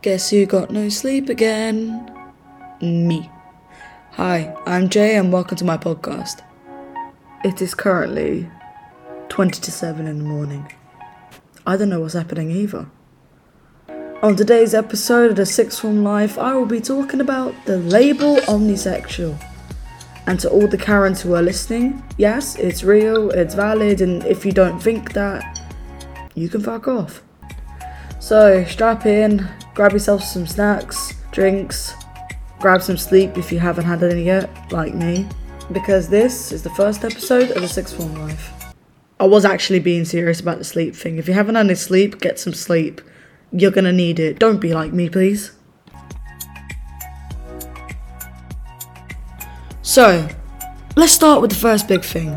Guess 0.00 0.30
who 0.30 0.46
got 0.46 0.70
no 0.70 0.88
sleep 0.88 1.28
again? 1.28 2.08
Me. 2.80 3.28
Hi, 4.12 4.54
I'm 4.64 4.88
Jay 4.88 5.16
and 5.16 5.32
welcome 5.32 5.56
to 5.56 5.64
my 5.64 5.76
podcast. 5.76 6.42
It 7.42 7.60
is 7.60 7.74
currently 7.74 8.48
20 9.28 9.60
to 9.60 9.72
7 9.72 10.06
in 10.06 10.18
the 10.18 10.24
morning. 10.24 10.72
I 11.66 11.76
don't 11.76 11.88
know 11.88 11.98
what's 11.98 12.14
happening 12.14 12.52
either. 12.52 12.86
On 14.22 14.36
today's 14.36 14.72
episode 14.72 15.30
of 15.30 15.36
the 15.36 15.44
Sixth 15.44 15.80
Form 15.80 16.04
Life, 16.04 16.38
I 16.38 16.54
will 16.54 16.66
be 16.66 16.80
talking 16.80 17.20
about 17.20 17.52
the 17.64 17.78
label 17.78 18.36
omnisexual. 18.42 19.36
And 20.28 20.38
to 20.38 20.48
all 20.48 20.68
the 20.68 20.78
Karens 20.78 21.22
who 21.22 21.34
are 21.34 21.42
listening, 21.42 22.04
yes, 22.18 22.54
it's 22.54 22.84
real, 22.84 23.30
it's 23.32 23.54
valid, 23.54 24.00
and 24.00 24.24
if 24.26 24.46
you 24.46 24.52
don't 24.52 24.78
think 24.78 25.14
that, 25.14 25.42
you 26.36 26.48
can 26.48 26.60
fuck 26.60 26.86
off. 26.86 27.20
So 28.20 28.64
strap 28.64 29.04
in, 29.04 29.48
grab 29.78 29.92
yourself 29.92 30.24
some 30.24 30.44
snacks, 30.44 31.14
drinks, 31.30 31.94
grab 32.58 32.82
some 32.82 32.96
sleep 32.96 33.38
if 33.38 33.52
you 33.52 33.60
haven't 33.60 33.84
had 33.84 34.02
any 34.02 34.24
yet, 34.24 34.50
like 34.72 34.92
me, 34.92 35.24
because 35.70 36.08
this 36.08 36.50
is 36.50 36.64
the 36.64 36.70
first 36.70 37.04
episode 37.04 37.52
of 37.52 37.62
the 37.62 37.68
Sixth 37.68 37.96
Form 37.96 38.12
Life. 38.14 38.74
I 39.20 39.26
was 39.26 39.44
actually 39.44 39.78
being 39.78 40.04
serious 40.04 40.40
about 40.40 40.58
the 40.58 40.64
sleep 40.64 40.96
thing. 40.96 41.16
If 41.16 41.28
you 41.28 41.34
haven't 41.34 41.54
had 41.54 41.66
any 41.66 41.76
sleep, 41.76 42.20
get 42.20 42.40
some 42.40 42.54
sleep. 42.54 43.00
You're 43.52 43.70
gonna 43.70 43.92
need 43.92 44.18
it. 44.18 44.40
Don't 44.40 44.60
be 44.60 44.74
like 44.74 44.92
me, 44.92 45.08
please. 45.08 45.52
So, 49.82 50.28
let's 50.96 51.12
start 51.12 51.40
with 51.40 51.50
the 51.50 51.56
first 51.56 51.86
big 51.86 52.02
thing. 52.02 52.30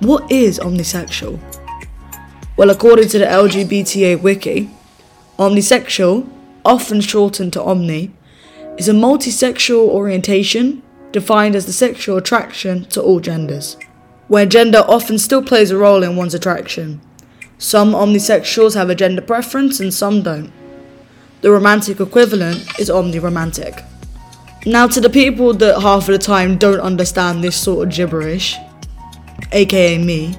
What 0.00 0.28
is 0.32 0.58
omnisexual? 0.58 1.38
Well, 2.56 2.70
according 2.70 3.06
to 3.10 3.20
the 3.20 3.26
LGBTA 3.26 4.20
wiki, 4.20 4.68
omnisexual, 5.38 6.28
often 6.64 7.00
shortened 7.00 7.52
to 7.52 7.62
omni, 7.62 8.12
is 8.76 8.88
a 8.88 8.92
multisexual 8.92 9.88
orientation 9.88 10.82
defined 11.12 11.54
as 11.54 11.66
the 11.66 11.72
sexual 11.72 12.16
attraction 12.16 12.84
to 12.86 13.02
all 13.02 13.20
genders, 13.20 13.76
where 14.28 14.46
gender 14.46 14.84
often 14.86 15.18
still 15.18 15.42
plays 15.42 15.70
a 15.70 15.76
role 15.76 16.02
in 16.02 16.16
one's 16.16 16.34
attraction. 16.34 17.00
Some 17.58 17.92
omnisexuals 17.92 18.74
have 18.74 18.88
a 18.88 18.94
gender 18.94 19.22
preference 19.22 19.80
and 19.80 19.92
some 19.92 20.22
don't. 20.22 20.52
The 21.42 21.50
romantic 21.50 22.00
equivalent 22.00 22.78
is 22.78 22.90
omniromantic. 22.90 23.84
Now, 24.66 24.86
to 24.88 25.00
the 25.00 25.10
people 25.10 25.54
that 25.54 25.80
half 25.80 26.08
of 26.08 26.12
the 26.12 26.18
time 26.18 26.58
don't 26.58 26.80
understand 26.80 27.42
this 27.42 27.56
sort 27.56 27.88
of 27.88 27.94
gibberish, 27.94 28.56
aka 29.52 29.98
me, 29.98 30.36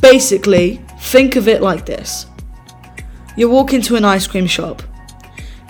basically, 0.00 0.80
think 0.98 1.36
of 1.36 1.48
it 1.48 1.62
like 1.62 1.86
this 1.86 2.26
you 3.36 3.50
walk 3.50 3.74
into 3.74 3.96
an 3.96 4.04
ice 4.04 4.26
cream 4.26 4.46
shop. 4.46 4.82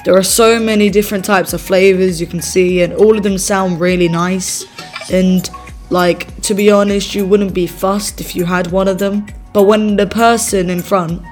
There 0.06 0.16
are 0.16 0.22
so 0.22 0.60
many 0.60 0.88
different 0.88 1.24
types 1.24 1.52
of 1.52 1.60
flavors 1.60 2.20
you 2.20 2.28
can 2.28 2.40
see, 2.40 2.80
and 2.80 2.92
all 2.92 3.16
of 3.16 3.24
them 3.24 3.38
sound 3.38 3.80
really 3.80 4.08
nice. 4.08 4.64
And, 5.10 5.50
like, 5.90 6.42
to 6.42 6.54
be 6.54 6.70
honest, 6.70 7.16
you 7.16 7.26
wouldn't 7.26 7.52
be 7.52 7.66
fussed 7.66 8.20
if 8.20 8.36
you 8.36 8.44
had 8.44 8.68
one 8.68 8.86
of 8.86 9.00
them. 9.00 9.26
But 9.52 9.64
when 9.64 9.96
the 9.96 10.06
person 10.06 10.70
in 10.70 10.80
front 10.80 11.22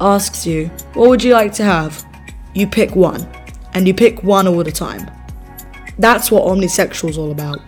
asks 0.00 0.44
you, 0.44 0.72
What 0.94 1.08
would 1.08 1.22
you 1.22 1.34
like 1.34 1.52
to 1.52 1.62
have? 1.62 2.04
you 2.52 2.66
pick 2.66 2.96
one, 2.96 3.28
and 3.74 3.86
you 3.86 3.94
pick 3.94 4.24
one 4.24 4.48
all 4.48 4.64
the 4.64 4.72
time. 4.72 5.08
That's 5.96 6.28
what 6.28 6.42
omnisexual's 6.42 7.18
all 7.18 7.30
about. 7.30 7.60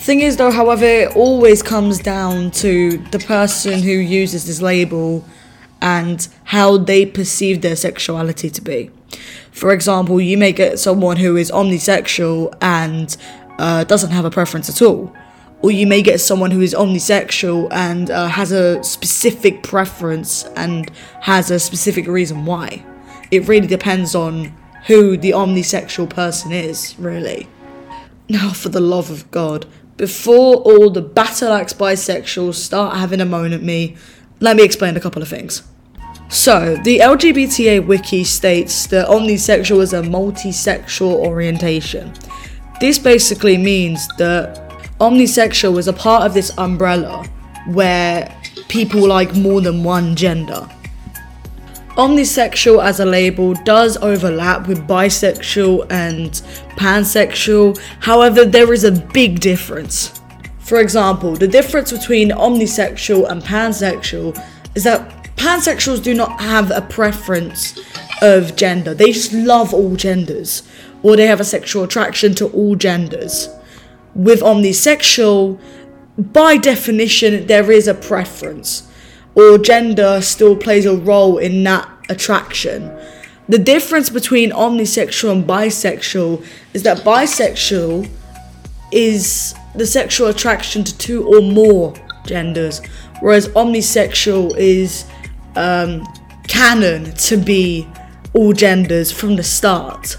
Thing 0.00 0.20
is, 0.20 0.36
though, 0.36 0.52
however, 0.52 0.84
it 0.84 1.16
always 1.16 1.64
comes 1.64 1.98
down 1.98 2.52
to 2.62 2.98
the 3.10 3.18
person 3.18 3.82
who 3.82 3.90
uses 3.90 4.46
this 4.46 4.62
label 4.62 5.24
and 5.82 6.28
how 6.44 6.78
they 6.78 7.04
perceive 7.04 7.60
their 7.60 7.74
sexuality 7.74 8.50
to 8.50 8.62
be. 8.62 8.92
For 9.52 9.72
example, 9.72 10.20
you 10.20 10.38
may 10.38 10.52
get 10.52 10.78
someone 10.78 11.16
who 11.16 11.36
is 11.36 11.50
omnisexual 11.50 12.54
and 12.60 13.16
uh, 13.58 13.84
doesn't 13.84 14.10
have 14.10 14.24
a 14.24 14.30
preference 14.30 14.68
at 14.68 14.82
all. 14.82 15.12
Or 15.60 15.72
you 15.72 15.86
may 15.86 16.02
get 16.02 16.20
someone 16.20 16.52
who 16.52 16.60
is 16.60 16.72
omnisexual 16.72 17.68
and 17.72 18.10
uh, 18.10 18.28
has 18.28 18.52
a 18.52 18.82
specific 18.84 19.64
preference 19.64 20.44
and 20.56 20.88
has 21.22 21.50
a 21.50 21.58
specific 21.58 22.06
reason 22.06 22.44
why. 22.44 22.84
It 23.30 23.48
really 23.48 23.66
depends 23.66 24.14
on 24.14 24.54
who 24.86 25.16
the 25.16 25.32
omnisexual 25.32 26.10
person 26.10 26.52
is, 26.52 26.94
really. 26.98 27.48
Now, 28.28 28.52
for 28.52 28.68
the 28.68 28.80
love 28.80 29.10
of 29.10 29.28
God, 29.30 29.66
before 29.96 30.56
all 30.56 30.90
the 30.90 31.02
battle 31.02 31.52
axe 31.52 31.72
bisexuals 31.72 32.54
start 32.54 32.96
having 32.96 33.20
a 33.20 33.24
moan 33.24 33.52
at 33.52 33.62
me, 33.62 33.96
let 34.38 34.54
me 34.56 34.62
explain 34.62 34.96
a 34.96 35.00
couple 35.00 35.22
of 35.22 35.28
things. 35.28 35.62
So, 36.30 36.76
the 36.84 36.98
LGBTA 36.98 37.86
wiki 37.86 38.22
states 38.22 38.86
that 38.88 39.08
omnisexual 39.08 39.80
is 39.80 39.94
a 39.94 40.02
multisexual 40.02 41.14
orientation. 41.14 42.12
This 42.80 42.98
basically 42.98 43.56
means 43.56 44.06
that 44.18 44.70
omnisexual 45.00 45.78
is 45.78 45.88
a 45.88 45.92
part 45.92 46.24
of 46.24 46.34
this 46.34 46.52
umbrella 46.58 47.26
where 47.68 48.34
people 48.68 49.06
like 49.06 49.34
more 49.34 49.62
than 49.62 49.82
one 49.82 50.14
gender. 50.14 50.68
Omnisexual 51.96 52.84
as 52.84 53.00
a 53.00 53.06
label 53.06 53.54
does 53.64 53.96
overlap 53.96 54.68
with 54.68 54.86
bisexual 54.86 55.90
and 55.90 56.30
pansexual, 56.76 57.80
however, 58.00 58.44
there 58.44 58.72
is 58.74 58.84
a 58.84 58.92
big 58.92 59.40
difference. 59.40 60.20
For 60.58 60.80
example, 60.80 61.36
the 61.36 61.48
difference 61.48 61.90
between 61.90 62.30
omnisexual 62.30 63.30
and 63.30 63.42
pansexual 63.42 64.38
is 64.74 64.84
that 64.84 65.17
pansexuals 65.38 66.02
do 66.02 66.14
not 66.14 66.40
have 66.40 66.70
a 66.70 66.82
preference 66.82 67.78
of 68.20 68.56
gender, 68.56 68.94
they 68.94 69.12
just 69.12 69.32
love 69.32 69.72
all 69.72 69.96
genders, 69.96 70.62
or 71.02 71.16
they 71.16 71.26
have 71.26 71.40
a 71.40 71.44
sexual 71.44 71.84
attraction 71.84 72.34
to 72.34 72.48
all 72.48 72.74
genders. 72.74 73.48
With 74.14 74.40
omnisexual, 74.40 75.60
by 76.18 76.56
definition, 76.56 77.46
there 77.46 77.70
is 77.70 77.86
a 77.86 77.94
preference 77.94 78.88
or 79.38 79.56
gender 79.56 80.20
still 80.20 80.56
plays 80.56 80.84
a 80.84 80.96
role 80.96 81.38
in 81.38 81.62
that 81.62 81.88
attraction. 82.08 82.92
The 83.48 83.58
difference 83.58 84.10
between 84.10 84.50
omnisexual 84.50 85.30
and 85.30 85.44
bisexual 85.44 86.44
is 86.74 86.82
that 86.82 86.98
bisexual 86.98 88.10
is 88.90 89.54
the 89.76 89.86
sexual 89.86 90.26
attraction 90.26 90.82
to 90.82 90.98
two 90.98 91.24
or 91.24 91.40
more 91.40 91.94
genders, 92.26 92.84
whereas 93.20 93.48
omnisexual 93.50 94.56
is 94.56 95.04
um, 95.56 96.06
canon 96.46 97.12
to 97.14 97.36
be 97.36 97.88
all 98.32 98.52
genders 98.52 99.10
from 99.12 99.36
the 99.36 99.42
start. 99.42 100.16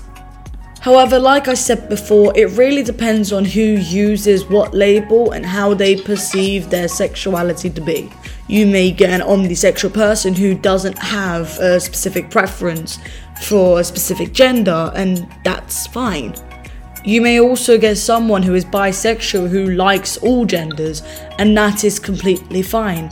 However, 0.82 1.20
like 1.20 1.48
I 1.48 1.56
said 1.56 1.90
before, 1.90 2.32
it 2.38 2.52
really 2.52 2.84
depends 2.84 3.34
on 3.34 3.44
who 3.44 3.62
uses 3.62 4.46
what 4.46 4.74
label 4.74 5.32
and 5.32 5.46
how 5.46 5.74
they 5.74 6.02
perceive 6.02 6.70
their 6.70 6.88
sexuality 6.88 7.70
to 7.70 7.82
be 7.82 8.10
you 8.50 8.66
may 8.66 8.90
get 8.90 9.12
an 9.12 9.22
omnisexual 9.22 9.94
person 9.94 10.34
who 10.34 10.56
doesn't 10.56 10.98
have 10.98 11.58
a 11.60 11.80
specific 11.80 12.32
preference 12.32 12.98
for 13.44 13.80
a 13.80 13.84
specific 13.84 14.34
gender, 14.34 14.92
and 14.96 15.28
that's 15.46 15.86
fine. 15.88 16.34
You 17.06 17.22
may 17.22 17.40
also 17.40 17.78
get 17.78 17.98
someone 17.98 18.42
who 18.42 18.56
is 18.56 18.66
bisexual 18.66 19.50
who 19.50 19.72
likes 19.72 20.18
all 20.18 20.46
genders, 20.46 21.04
and 21.38 21.56
that 21.56 21.84
is 21.84 22.00
completely 22.00 22.64
fine. 22.64 23.12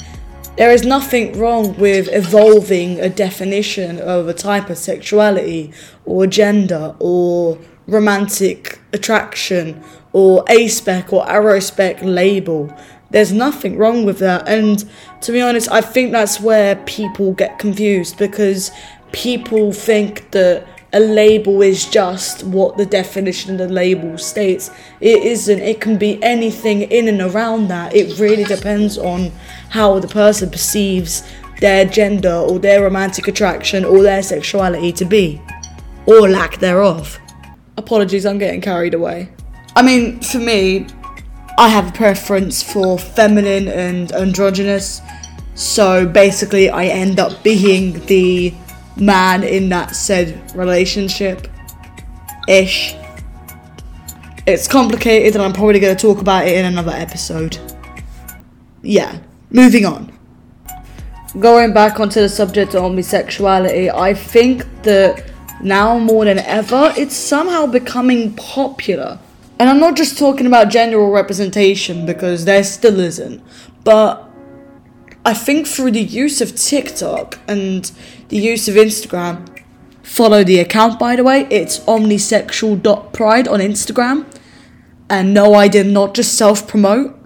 There 0.58 0.72
is 0.72 0.84
nothing 0.84 1.38
wrong 1.38 1.78
with 1.78 2.10
evolving 2.12 3.00
a 3.00 3.10
definition 3.10 4.00
of 4.00 4.28
a 4.28 4.34
type 4.34 4.72
of 4.72 4.80
sexuality, 4.80 5.72
or 6.04 6.26
gender, 6.26 6.96
or 7.00 7.60
romantic 7.86 8.80
attraction, 8.92 9.84
or 10.14 10.44
A-spec 10.50 11.14
or 11.14 11.24
arospec 11.28 12.00
label. 12.02 12.76
There's 13.12 13.32
nothing 13.32 13.78
wrong 13.78 14.04
with 14.04 14.18
that. 14.18 14.48
And 14.48 14.84
to 15.22 15.32
be 15.32 15.42
honest, 15.42 15.72
I 15.72 15.82
think 15.82 16.12
that's 16.12 16.42
where 16.42 16.76
people 16.88 17.34
get 17.34 17.60
confused 17.60 18.18
because 18.18 18.72
people 19.12 19.72
think 19.72 20.32
that 20.32 20.66
a 20.98 21.00
label 21.00 21.62
is 21.62 21.86
just 21.86 22.44
what 22.44 22.76
the 22.76 22.86
definition 22.86 23.52
of 23.52 23.60
the 23.60 23.68
label 23.68 24.18
states. 24.18 24.72
It 25.00 25.24
isn't. 25.24 25.60
It 25.60 25.80
can 25.80 26.00
be 26.00 26.22
anything 26.24 26.82
in 26.82 27.08
and 27.08 27.22
around 27.22 27.68
that. 27.68 27.96
It 27.96 28.18
really 28.18 28.44
depends 28.44 28.98
on 28.98 29.32
how 29.70 30.00
the 30.00 30.08
person 30.08 30.50
perceives 30.50 31.24
their 31.62 31.86
gender 31.86 32.34
or 32.34 32.58
their 32.58 32.82
romantic 32.82 33.28
attraction 33.28 33.86
or 33.86 34.02
their 34.02 34.24
sexuality 34.24 34.92
to 34.94 35.06
be, 35.06 35.40
or 36.08 36.28
lack 36.28 36.58
thereof. 36.58 37.20
Apologies, 37.78 38.26
I'm 38.26 38.40
getting 38.40 38.62
carried 38.62 38.96
away. 38.96 39.30
I 39.76 39.84
mean, 39.84 40.20
for 40.22 40.40
me, 40.40 40.88
I 41.60 41.70
have 41.70 41.90
a 41.90 41.92
preference 41.92 42.64
for 42.64 42.98
feminine 42.98 43.68
and 43.68 44.12
androgynous. 44.14 45.02
So 45.54 46.08
basically, 46.08 46.72
I 46.72 46.86
end 46.86 47.20
up 47.20 47.44
being 47.44 48.04
the 48.08 48.52
man 49.00 49.44
in 49.44 49.70
that 49.70 49.96
said 49.96 50.56
relationship 50.56 51.48
ish. 52.48 52.96
It's 54.46 54.68
complicated, 54.68 55.36
and 55.36 55.44
I'm 55.44 55.54
probably 55.54 55.80
going 55.80 55.96
to 55.96 56.02
talk 56.02 56.20
about 56.22 56.48
it 56.48 56.58
in 56.58 56.66
another 56.66 56.94
episode. 56.94 57.58
Yeah, 58.82 59.20
moving 59.50 59.86
on. 59.86 60.18
Going 61.40 61.74
back 61.74 62.00
onto 62.00 62.22
the 62.22 62.30
subject 62.30 62.74
of 62.74 62.84
omnisexuality, 62.84 63.94
I 63.94 64.14
think 64.14 64.66
that 64.84 65.30
now 65.62 66.00
more 66.00 66.26
than 66.26 66.40
ever, 66.40 66.94
it's 66.96 67.16
somehow 67.16 67.66
becoming 67.66 68.34
popular. 68.36 69.20
And 69.60 69.70
I'm 69.70 69.80
not 69.80 69.96
just 69.96 70.18
talking 70.18 70.46
about 70.46 70.70
general 70.70 71.12
representation 71.12 72.06
because 72.06 72.46
there 72.46 72.64
still 72.64 73.00
isn't, 73.00 73.44
but 73.84 74.24
I 75.26 75.34
think 75.34 75.68
through 75.68 75.92
the 75.92 76.02
use 76.02 76.40
of 76.40 76.56
TikTok 76.56 77.40
and 77.48 77.92
the 78.30 78.38
use 78.38 78.68
of 78.68 78.76
Instagram, 78.76 79.48
follow 80.04 80.44
the 80.44 80.60
account 80.60 81.00
by 81.00 81.16
the 81.16 81.24
way, 81.24 81.48
it's 81.50 81.80
omnisexual.pride 81.80 83.48
on 83.48 83.60
Instagram. 83.60 84.26
And 85.10 85.34
no, 85.34 85.54
I 85.54 85.68
did 85.68 85.88
not 85.88 86.14
just 86.14 86.38
self 86.38 86.68
promote. 86.68 87.18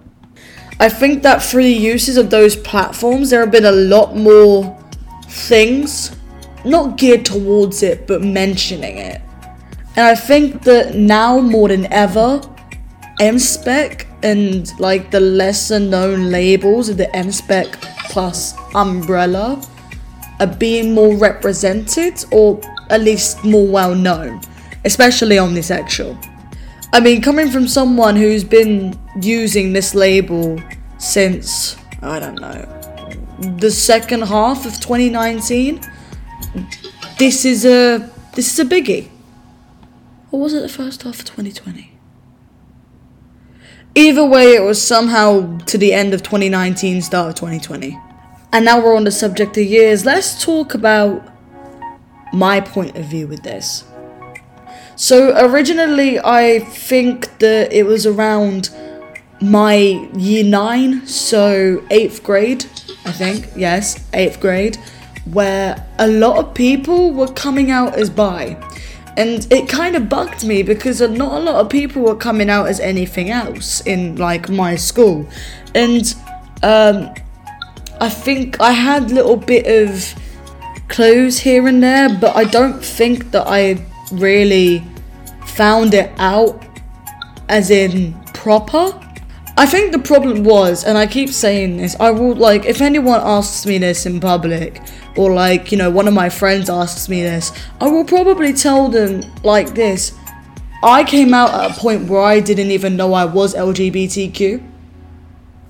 I 0.80 0.89
think 0.89 1.24
that 1.24 1.44
through 1.44 1.63
the 1.63 1.74
uses 1.74 2.18
of 2.18 2.30
those 2.30 2.56
platforms, 2.56 3.30
there 3.30 3.39
have 3.39 3.51
been 3.51 3.65
a 3.65 3.71
lot 3.71 4.15
more 4.15 4.77
things, 5.25 6.15
not 6.65 6.98
geared 6.98 7.25
towards 7.25 7.83
it, 7.83 8.07
but 8.07 8.21
mentioning 8.21 8.98
it. 8.98 9.21
And 9.95 10.06
I 10.06 10.15
think 10.15 10.63
that 10.63 10.95
now 10.95 11.39
more 11.39 11.68
than 11.68 11.92
ever, 11.92 12.42
MSpec 13.19 14.07
and 14.24 14.71
like 14.80 15.12
the 15.12 15.19
lesser 15.19 15.80
known 15.80 16.31
labels 16.31 16.89
of 16.89 16.98
the 16.98 17.06
MSpec 17.13 17.74
plus 18.09 18.56
umbrella 18.74 19.62
are 20.41 20.47
being 20.47 20.93
more 20.93 21.15
represented 21.15 22.25
or 22.31 22.59
at 22.89 23.01
least 23.01 23.43
more 23.45 23.67
well 23.67 23.95
known, 23.95 24.41
especially 24.83 25.38
on 25.38 25.53
this 25.53 25.69
omnisexual. 25.69 26.27
I 26.91 26.99
mean, 26.99 27.21
coming 27.21 27.49
from 27.49 27.67
someone 27.67 28.15
who's 28.17 28.43
been 28.43 28.99
using 29.21 29.71
this 29.71 29.95
label 29.95 30.61
since, 30.97 31.77
I 32.01 32.19
don't 32.19 32.41
know, 32.41 32.67
the 33.59 33.71
second 33.71 34.23
half 34.23 34.65
of 34.65 34.73
2019, 34.73 35.79
this 37.17 37.45
is 37.45 37.65
a 37.65 38.09
this 38.33 38.51
is 38.51 38.59
a 38.59 38.65
biggie. 38.65 39.09
Or 40.31 40.41
was 40.41 40.53
it 40.53 40.61
the 40.61 40.69
first 40.69 41.03
half 41.03 41.19
of 41.19 41.25
2020? 41.25 41.91
Either 43.93 44.25
way, 44.25 44.55
it 44.55 44.63
was 44.63 44.81
somehow 44.81 45.57
to 45.59 45.77
the 45.77 45.93
end 45.93 46.13
of 46.13 46.23
2019, 46.23 47.01
start 47.01 47.29
of 47.29 47.35
2020. 47.35 47.99
And 48.53 48.65
now 48.65 48.83
we're 48.83 48.95
on 48.95 49.06
the 49.06 49.12
subject 49.12 49.57
of 49.57 49.63
years. 49.63 50.06
Let's 50.06 50.44
talk 50.44 50.74
about 50.74 51.27
my 52.33 52.59
point 52.59 52.98
of 52.98 53.06
view 53.06 53.27
with 53.27 53.44
this. 53.44 53.86
So 54.95 55.33
originally, 55.38 56.19
I 56.19 56.59
think 56.59 57.39
that 57.39 57.71
it 57.71 57.86
was 57.86 58.06
around 58.06 58.69
my 59.42 59.74
year 60.15 60.44
nine, 60.44 61.07
so 61.07 61.83
eighth 61.89 62.24
grade, 62.24 62.65
I 63.06 63.12
think, 63.12 63.50
yes, 63.56 64.06
eighth 64.13 64.39
grade, 64.39 64.77
where 65.25 65.88
a 65.98 66.07
lot 66.07 66.38
of 66.38 66.53
people 66.53 67.13
were 67.13 67.31
coming 67.31 67.71
out 67.71 67.95
as 67.95 68.09
bi. 68.09 68.57
And 69.18 69.51
it 69.51 69.68
kind 69.68 69.95
of 69.95 70.07
bugged 70.09 70.45
me 70.45 70.62
because 70.62 71.01
not 71.01 71.42
a 71.42 71.44
lot 71.44 71.56
of 71.56 71.69
people 71.69 72.01
were 72.01 72.15
coming 72.15 72.50
out 72.50 72.68
as 72.68 72.80
anything 72.80 73.30
else 73.30 73.81
in 73.86 74.15
like 74.18 74.50
my 74.50 74.75
school. 74.75 75.27
And 75.74 76.13
um, 76.63 77.13
I 78.01 78.09
think 78.09 78.59
I 78.59 78.71
had 78.71 79.12
little 79.12 79.38
bit 79.38 79.68
of 79.68 80.15
clues 80.88 81.38
here 81.38 81.68
and 81.68 81.83
there, 81.83 82.09
but 82.09 82.36
I 82.36 82.45
don't 82.45 82.83
think 82.83 83.30
that 83.30 83.45
I 83.48 83.86
really 84.12 84.83
found 85.45 85.94
it 85.94 86.12
out 86.18 86.65
as 87.48 87.69
in 87.69 88.19
proper. 88.33 89.00
I 89.56 89.68
think 89.68 89.92
the 89.92 90.00
problem 90.00 90.44
was, 90.44 90.83
and 90.83 90.98
I 90.98 91.06
keep 91.06 91.30
saying 91.30 91.77
this, 91.77 91.95
I 92.00 92.09
will 92.09 92.33
like 92.33 92.65
if 92.65 92.81
anyone 92.81 93.21
asks 93.24 93.68
me 93.68 93.77
this 93.77 94.07
in 94.07 94.19
public, 94.19 94.81
or 95.15 95.31
like, 95.31 95.71
you 95.71 95.77
know, 95.77 95.92
one 95.92 96.07
of 96.07 96.15
my 96.15 96.30
friends 96.30 96.71
asks 96.71 97.07
me 97.07 97.21
this, 97.21 97.51
I 97.80 97.88
will 97.88 98.06
probably 98.06 98.51
tell 98.51 98.89
them 98.89 99.24
like 99.44 99.75
this. 99.75 100.13
I 100.81 101.03
came 101.03 101.36
out 101.36 101.53
at 101.53 101.77
a 101.77 101.80
point 101.80 102.09
where 102.09 102.21
I 102.21 102.39
didn't 102.39 102.71
even 102.71 102.98
know 102.98 103.13
I 103.13 103.25
was 103.25 103.53
LGBTQ. 103.53 104.68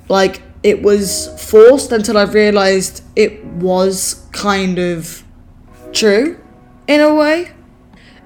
Like, 0.07 0.41
it 0.63 0.81
was 0.81 1.29
forced 1.49 1.91
until 1.91 2.17
I 2.17 2.23
realized 2.23 3.03
it 3.15 3.43
was 3.45 4.25
kind 4.31 4.77
of 4.77 5.23
true 5.91 6.39
in 6.87 7.01
a 7.01 7.13
way. 7.13 7.51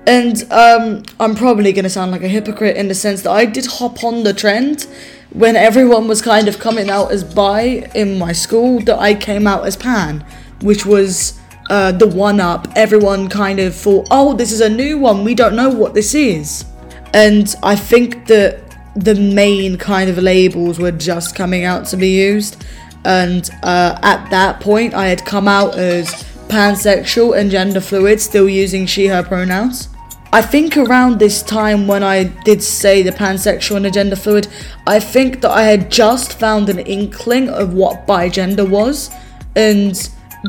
And 0.08 0.44
um, 0.52 1.04
I'm 1.20 1.36
probably 1.36 1.74
going 1.74 1.84
to 1.84 1.90
sound 1.90 2.12
like 2.12 2.22
a 2.22 2.28
hypocrite 2.28 2.78
in 2.78 2.88
the 2.88 2.96
sense 2.96 3.24
that 3.24 3.32
I 3.32 3.46
did 3.46 3.66
hop 3.66 4.04
on 4.04 4.24
the 4.24 4.34
trend 4.34 4.88
when 5.32 5.56
everyone 5.56 6.08
was 6.08 6.22
kind 6.22 6.48
of 6.48 6.60
coming 6.60 6.90
out 6.90 7.12
as 7.12 7.24
bi 7.24 7.90
in 7.94 8.18
my 8.18 8.32
school, 8.32 8.80
that 8.82 9.00
I 9.00 9.16
came 9.16 9.48
out 9.48 9.66
as 9.66 9.76
pan, 9.76 10.26
which 10.62 10.86
was 10.86 11.40
uh, 11.70 11.92
the 11.92 12.08
one 12.08 12.40
up. 12.40 12.68
Everyone 12.76 13.28
kind 13.28 13.60
of 13.60 13.76
thought, 13.76 14.08
oh, 14.12 14.34
this 14.34 14.52
is 14.52 14.62
a 14.62 14.70
new 14.70 14.98
one, 14.98 15.24
we 15.24 15.36
don't 15.36 15.56
know 15.56 15.70
what 15.70 15.94
this 15.94 16.14
is. 16.14 16.66
And 17.14 17.54
I 17.64 17.76
think 17.76 18.28
that 18.28 18.65
the 18.96 19.16
main 19.16 19.78
kind 19.78 20.10
of 20.10 20.18
labels 20.18 20.80
were 20.80 20.92
just 20.92 21.36
coming 21.36 21.66
out 21.66 21.86
to 21.88 21.98
be 21.98 22.10
used. 22.10 22.64
And 23.04 23.50
uh, 23.62 24.00
at 24.02 24.30
that 24.30 24.60
point, 24.62 24.94
I 24.94 25.08
had 25.08 25.26
come 25.26 25.48
out 25.48 25.78
as 25.78 26.08
pansexual 26.48 27.38
and 27.38 27.52
gender 27.52 27.82
fluid, 27.82 28.22
still 28.22 28.50
using 28.50 28.86
she, 28.86 29.08
her 29.08 29.24
pronouns. 29.24 29.90
I 30.34 30.42
think 30.42 30.76
around 30.76 31.20
this 31.20 31.42
time 31.44 31.88
when 31.88 32.04
I 32.04 32.26
did 32.44 32.62
say 32.62 33.02
the 33.04 33.12
pansexual 33.12 33.78
and 33.78 33.86
the 33.86 33.92
gender 33.92 34.16
fluid, 34.16 34.48
I 34.86 35.00
think 35.00 35.42
that 35.42 35.52
I 35.52 35.64
had 35.64 35.90
just 35.92 36.40
found 36.40 36.68
an 36.70 36.80
inkling 36.80 37.50
of 37.50 37.74
what 37.74 38.06
bigender 38.06 38.68
was. 38.68 39.12
And 39.56 39.98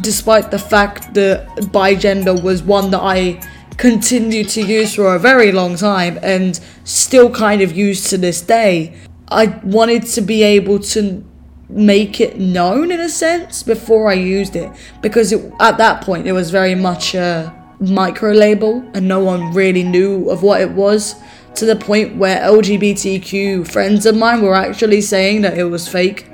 despite 0.03 0.51
the 0.51 0.59
fact 0.59 1.15
that 1.15 1.47
bigender 1.73 2.43
was 2.43 2.63
one 2.63 2.91
that 2.91 3.03
I 3.03 3.41
continued 3.77 4.49
to 4.51 4.63
use 4.63 4.95
for 4.95 5.15
a 5.15 5.19
very 5.19 5.53
long 5.53 5.77
time 5.77 6.19
and 6.23 6.59
still 6.85 7.31
kind 7.31 7.63
of 7.63 7.77
use 7.77 8.09
to 8.11 8.19
this 8.19 8.41
day, 8.41 8.97
I 9.29 9.47
wanted 9.63 10.05
to 10.07 10.21
be 10.21 10.43
able 10.43 10.79
to 10.81 11.25
make 11.69 12.21
it 12.21 12.39
known 12.39 12.91
in 12.93 13.01
a 13.01 13.09
sense 13.09 13.63
before 13.63 14.09
I 14.09 14.15
used 14.15 14.55
it 14.55 14.71
because 15.03 15.33
it, 15.33 15.53
at 15.59 15.79
that 15.79 16.03
point 16.03 16.27
it 16.27 16.33
was 16.33 16.51
very 16.51 16.77
much 16.77 17.15
a 17.15 17.53
micro 17.81 18.33
label 18.33 18.89
and 18.95 19.09
no 19.09 19.21
one 19.21 19.53
really 19.53 19.83
knew 19.83 20.31
of 20.31 20.43
what 20.43 20.61
it 20.61 20.71
was 20.71 21.17
to 21.57 21.65
the 21.65 21.75
point 21.75 22.17
where 22.17 22.41
LGBTQ 22.41 23.67
friends 23.67 24.07
of 24.07 24.17
mine 24.17 24.43
were 24.43 24.55
actually 24.55 25.01
saying 25.01 25.43
that 25.43 25.59
it 25.59 25.65
was 25.65 25.89
fake. 25.89 26.27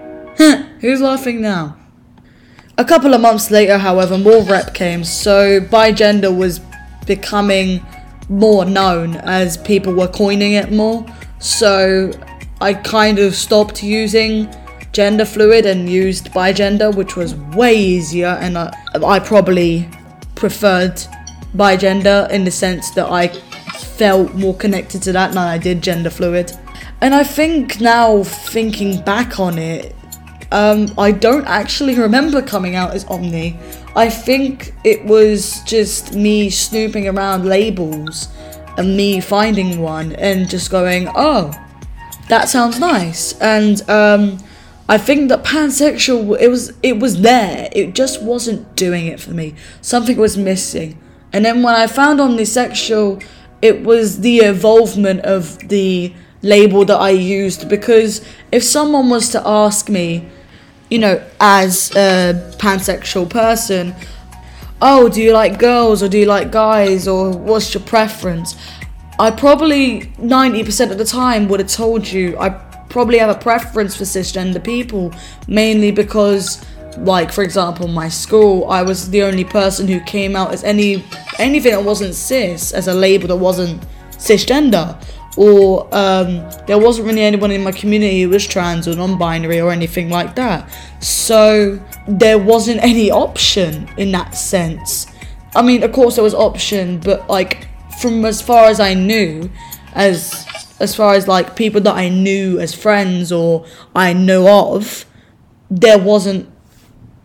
Who's 0.81 1.01
laughing 1.01 1.41
now? 1.41 1.79
A 2.77 2.85
couple 2.85 3.15
of 3.15 3.21
months 3.21 3.51
later, 3.51 3.79
however, 3.79 4.19
more 4.19 4.43
rep 4.43 4.75
came, 4.75 5.05
so 5.05 5.61
bigender 5.61 6.37
was 6.37 6.61
becoming 7.07 7.85
more 8.29 8.65
known 8.65 9.17
as 9.17 9.57
people 9.57 9.93
were 9.93 10.09
coining 10.09 10.53
it 10.53 10.71
more. 10.73 11.05
So 11.39 12.13
I 12.61 12.75
kind 12.75 13.19
of 13.19 13.35
stopped 13.35 13.83
using 13.83 14.49
gender 14.93 15.25
fluid 15.25 15.67
and 15.67 15.89
used 15.89 16.31
bigender, 16.33 16.95
which 16.95 17.17
was 17.17 17.35
way 17.35 17.75
easier, 17.75 18.39
and 18.41 18.57
I, 18.59 18.73
I 18.95 19.19
probably 19.19 19.89
preferred 20.35 21.03
bigender 21.57 22.31
in 22.31 22.45
the 22.45 22.51
sense 22.51 22.91
that 22.91 23.11
I 23.11 23.29
felt 23.29 24.35
more 24.35 24.55
connected 24.55 25.03
to 25.03 25.13
that 25.13 25.29
than 25.29 25.39
I 25.39 25.59
did 25.59 25.83
gender 25.83 26.11
fluid. 26.11 26.53
And 27.01 27.15
I 27.15 27.25
think 27.25 27.81
now, 27.81 28.23
thinking 28.23 29.01
back 29.03 29.41
on 29.41 29.59
it, 29.59 29.95
um, 30.53 30.93
I 30.99 31.11
don't 31.11 31.47
actually 31.47 31.99
remember 31.99 32.43
coming 32.43 32.77
out 32.77 32.93
as 32.93 33.05
Omni. 33.07 33.59
I 33.95 34.09
think 34.09 34.75
it 34.85 35.05
was 35.05 35.63
just 35.65 36.15
me 36.15 36.49
snooping 36.49 37.09
around 37.09 37.45
labels 37.45 38.29
and 38.79 38.97
me 38.97 39.21
finding 39.21 39.81
one 39.81 40.13
and 40.15 40.49
just 40.49 40.71
going, 40.71 41.09
oh, 41.15 41.53
that 42.29 42.49
sounds 42.49 42.81
nice. 42.81 43.39
And 43.41 43.89
um, 43.91 44.39
I 44.89 44.97
think 44.97 45.29
that 45.29 45.45
pansexual, 45.45 46.41
it 46.41 46.49
was 46.49 46.73
it 46.83 46.99
was 46.99 47.21
there. 47.21 47.69
It 47.73 47.95
just 47.95 48.23
wasn't 48.23 48.75
doing 48.77 49.07
it 49.07 49.21
for 49.21 49.33
me. 49.33 49.55
Something 49.83 50.17
was 50.17 50.39
missing. 50.39 50.99
And 51.33 51.45
then 51.45 51.63
when 51.63 51.75
I 51.75 51.87
found 51.87 52.21
omnisexual, 52.21 53.23
it 53.61 53.85
was 53.85 54.21
the 54.21 54.39
evolvement 54.39 55.21
of 55.21 55.69
the 55.69 56.15
label 56.43 56.85
that 56.85 56.99
I 56.99 57.11
used 57.11 57.69
because 57.69 58.25
if 58.51 58.65
someone 58.65 59.09
was 59.09 59.29
to 59.31 59.47
ask 59.47 59.89
me, 59.89 60.29
you 60.93 60.99
know, 60.99 61.25
as 61.41 61.91
a 61.93 62.55
pansexual 62.59 63.29
person, 63.31 63.95
oh, 64.83 65.09
do 65.09 65.23
you 65.23 65.33
like 65.33 65.59
girls 65.59 66.03
or 66.03 66.09
do 66.09 66.19
you 66.19 66.27
like 66.27 66.53
guys 66.53 67.09
or 67.09 67.31
what's 67.31 67.73
your 67.73 67.83
preference? 67.85 68.57
I 69.19 69.31
probably 69.31 70.03
90% 70.19 70.91
of 70.91 70.99
the 70.99 71.07
time 71.07 71.49
would 71.49 71.61
have 71.61 71.71
told 71.71 72.07
you 72.07 72.37
I 72.39 72.51
probably 72.91 73.17
have 73.17 73.35
a 73.35 73.41
preference 73.41 73.97
for 73.97 74.05
cisgender 74.05 74.63
people, 74.63 75.15
mainly 75.49 75.93
because 75.93 76.63
like 76.99 77.33
for 77.33 77.43
example 77.43 77.89
my 77.89 78.07
school 78.07 78.67
i 78.69 78.83
was 78.83 79.09
the 79.09 79.23
only 79.23 79.45
person 79.45 79.89
who 79.89 79.99
came 80.01 80.37
out 80.37 80.53
as 80.53 80.63
any 80.63 81.03
anything 81.39 81.73
that 81.73 81.83
wasn't 81.83 82.15
cis 82.15 82.71
as 82.71 82.87
a 82.87 82.93
label 82.93 83.27
that 83.27 83.37
wasn't 83.37 83.83
cisgender 84.11 85.03
or 85.37 85.89
um, 85.93 86.47
there 86.67 86.79
wasn't 86.79 87.07
really 87.07 87.23
anyone 87.23 87.51
in 87.51 87.63
my 87.63 87.73
community 87.73 88.23
who 88.23 88.29
was 88.29 88.47
trans 88.47 88.87
or 88.87 88.95
non-binary 88.95 89.61
or 89.61 89.71
anything 89.71 90.11
like 90.11 90.35
that 90.35 90.71
so 91.01 91.81
there 92.07 92.39
wasn't 92.39 92.79
any 92.83 93.11
option 93.11 93.89
in 93.97 94.13
that 94.13 94.35
sense 94.35 95.07
I 95.55 95.63
mean, 95.63 95.83
of 95.83 95.93
course 95.93 96.17
there 96.17 96.25
was 96.25 96.35
option, 96.35 96.99
but 96.99 97.29
like 97.29 97.69
from 98.01 98.25
as 98.25 98.41
far 98.41 98.67
as 98.67 98.81
I 98.81 98.95
knew, 98.95 99.51
as 99.95 100.47
as 100.81 100.95
far 100.95 101.15
as 101.15 101.29
like 101.29 101.55
people 101.57 101.81
that 101.83 101.95
I 101.95 102.09
knew 102.09 102.59
as 102.59 102.75
friends 102.75 103.31
or 103.31 103.67
I 103.95 104.13
know 104.15 104.75
of, 104.75 105.05
there 105.71 105.99
wasn't 105.99 106.49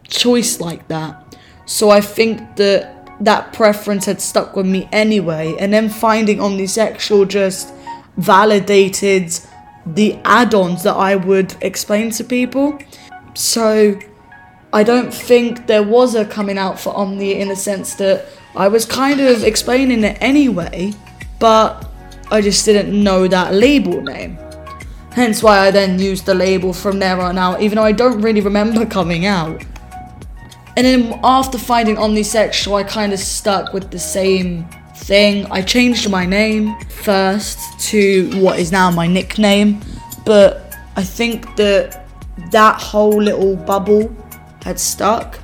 choice 0.07 0.59
like 0.59 0.87
that. 0.89 1.37
So 1.65 1.89
I 1.89 2.01
think 2.01 2.57
that 2.57 2.93
that 3.21 3.53
preference 3.53 4.05
had 4.05 4.21
stuck 4.21 4.55
with 4.55 4.65
me 4.65 4.89
anyway, 4.91 5.55
and 5.57 5.71
then 5.71 5.89
finding 5.89 6.37
omnisexual 6.37 7.29
just 7.29 7.73
validated 8.17 9.39
the 9.85 10.19
add-ons 10.25 10.83
that 10.83 10.95
I 10.95 11.15
would 11.15 11.55
explain 11.61 12.11
to 12.11 12.23
people. 12.23 12.77
So 13.33 13.97
I 14.73 14.83
don't 14.83 15.13
think 15.13 15.67
there 15.67 15.83
was 15.83 16.15
a 16.15 16.25
coming 16.25 16.57
out 16.57 16.79
for 16.79 16.95
Omni 16.95 17.39
in 17.39 17.47
the 17.47 17.55
sense 17.55 17.95
that 17.95 18.25
I 18.55 18.67
was 18.67 18.85
kind 18.85 19.21
of 19.21 19.43
explaining 19.43 20.03
it 20.03 20.17
anyway, 20.19 20.93
but 21.39 21.89
I 22.31 22.41
just 22.41 22.65
didn't 22.65 22.91
know 22.91 23.27
that 23.27 23.53
label 23.53 24.01
name. 24.01 24.37
Hence 25.11 25.41
why 25.41 25.59
I 25.59 25.71
then 25.71 25.99
used 25.99 26.25
the 26.25 26.35
label 26.35 26.73
from 26.73 26.99
there 26.99 27.19
on 27.21 27.37
out, 27.37 27.61
even 27.61 27.77
though 27.77 27.83
I 27.83 27.91
don't 27.91 28.21
really 28.21 28.41
remember 28.41 28.85
coming 28.85 29.25
out. 29.25 29.63
And 30.75 30.85
then 30.85 31.19
after 31.23 31.57
finding 31.57 31.95
omnisexual, 31.95 32.75
I 32.75 32.83
kind 32.83 33.13
of 33.13 33.19
stuck 33.19 33.73
with 33.73 33.89
the 33.89 33.97
same 33.97 34.67
thing. 34.97 35.45
I 35.51 35.61
changed 35.61 36.09
my 36.09 36.25
name 36.25 36.79
first 36.89 37.79
to 37.91 38.29
what 38.41 38.59
is 38.59 38.71
now 38.71 38.91
my 38.91 39.07
nickname, 39.07 39.81
but 40.25 40.75
I 40.95 41.03
think 41.03 41.55
that 41.55 42.07
that 42.51 42.81
whole 42.81 43.21
little 43.21 43.55
bubble 43.55 44.13
had 44.63 44.79
stuck. 44.79 45.39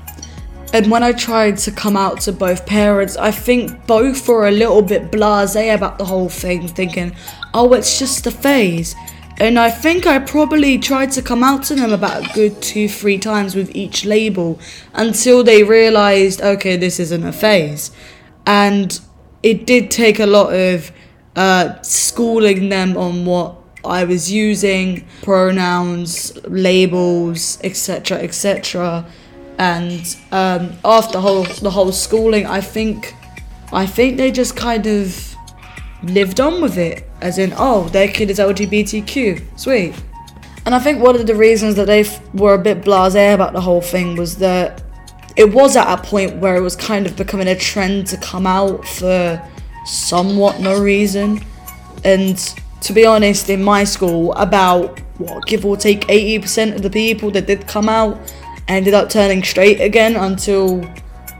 And 0.73 0.89
when 0.89 1.03
I 1.03 1.11
tried 1.11 1.57
to 1.59 1.71
come 1.71 1.95
out 1.95 2.19
to 2.21 2.31
both 2.31 2.65
parents, 2.65 3.15
I 3.15 3.29
think 3.29 3.85
both 3.85 4.27
were 4.27 4.47
a 4.47 4.51
little 4.51 4.81
bit 4.81 5.11
blase 5.11 5.55
about 5.55 5.99
the 5.99 6.05
whole 6.05 6.29
thing, 6.29 6.67
thinking, 6.67 7.15
oh, 7.53 7.73
it's 7.73 7.99
just 7.99 8.25
a 8.25 8.31
phase. 8.31 8.95
And 9.37 9.59
I 9.59 9.69
think 9.69 10.05
I 10.05 10.19
probably 10.19 10.77
tried 10.77 11.11
to 11.11 11.21
come 11.21 11.43
out 11.43 11.63
to 11.65 11.75
them 11.75 11.91
about 11.91 12.25
a 12.25 12.33
good 12.33 12.61
two, 12.61 12.87
three 12.87 13.17
times 13.17 13.55
with 13.55 13.75
each 13.75 14.05
label 14.05 14.59
until 14.93 15.43
they 15.43 15.63
realized, 15.63 16.41
okay, 16.41 16.75
this 16.75 16.99
isn't 16.99 17.23
a 17.23 17.31
phase. 17.31 17.91
And 18.45 18.99
it 19.43 19.67
did 19.67 19.91
take 19.91 20.19
a 20.19 20.25
lot 20.25 20.53
of 20.53 20.91
uh, 21.35 21.81
schooling 21.81 22.69
them 22.69 22.97
on 22.97 23.25
what 23.25 23.55
I 23.85 24.05
was 24.05 24.31
using, 24.31 25.05
pronouns, 25.21 26.37
labels, 26.47 27.59
etc., 27.63 28.19
etc 28.19 29.05
and 29.57 30.17
um, 30.31 30.73
after 30.83 31.19
whole 31.19 31.43
the 31.43 31.69
whole 31.69 31.91
schooling, 31.91 32.45
I 32.45 32.61
think 32.61 33.15
I 33.71 33.85
think 33.85 34.17
they 34.17 34.31
just 34.31 34.55
kind 34.55 34.85
of 34.87 35.35
lived 36.03 36.39
on 36.39 36.61
with 36.61 36.77
it, 36.77 37.07
as 37.21 37.37
in, 37.37 37.53
oh, 37.57 37.87
their 37.89 38.07
kid 38.07 38.29
is 38.29 38.39
LGBTQ, 38.39 39.57
sweet. 39.57 39.95
And 40.65 40.75
I 40.75 40.79
think 40.79 41.01
one 41.01 41.15
of 41.15 41.25
the 41.27 41.35
reasons 41.35 41.75
that 41.75 41.87
they 41.87 42.01
f- 42.01 42.33
were 42.33 42.53
a 42.53 42.59
bit 42.59 42.81
blasé 42.81 43.33
about 43.33 43.53
the 43.53 43.61
whole 43.61 43.81
thing 43.81 44.15
was 44.15 44.37
that 44.37 44.82
it 45.35 45.51
was 45.53 45.75
at 45.75 45.87
a 45.99 46.01
point 46.01 46.37
where 46.37 46.55
it 46.55 46.61
was 46.61 46.75
kind 46.75 47.05
of 47.05 47.15
becoming 47.15 47.47
a 47.47 47.55
trend 47.55 48.07
to 48.07 48.17
come 48.17 48.45
out 48.45 48.85
for 48.87 49.41
somewhat 49.85 50.59
no 50.59 50.79
reason. 50.79 51.43
And 52.03 52.37
to 52.81 52.93
be 52.93 53.05
honest, 53.05 53.49
in 53.49 53.63
my 53.63 53.83
school, 53.83 54.33
about 54.33 54.99
what 55.17 55.45
give 55.45 55.65
or 55.65 55.77
take 55.77 56.01
80% 56.01 56.75
of 56.75 56.81
the 56.81 56.89
people 56.89 57.31
that 57.31 57.47
did 57.47 57.67
come 57.67 57.89
out 57.89 58.19
ended 58.67 58.93
up 58.93 59.09
turning 59.09 59.43
straight 59.43 59.81
again 59.81 60.15
until 60.15 60.81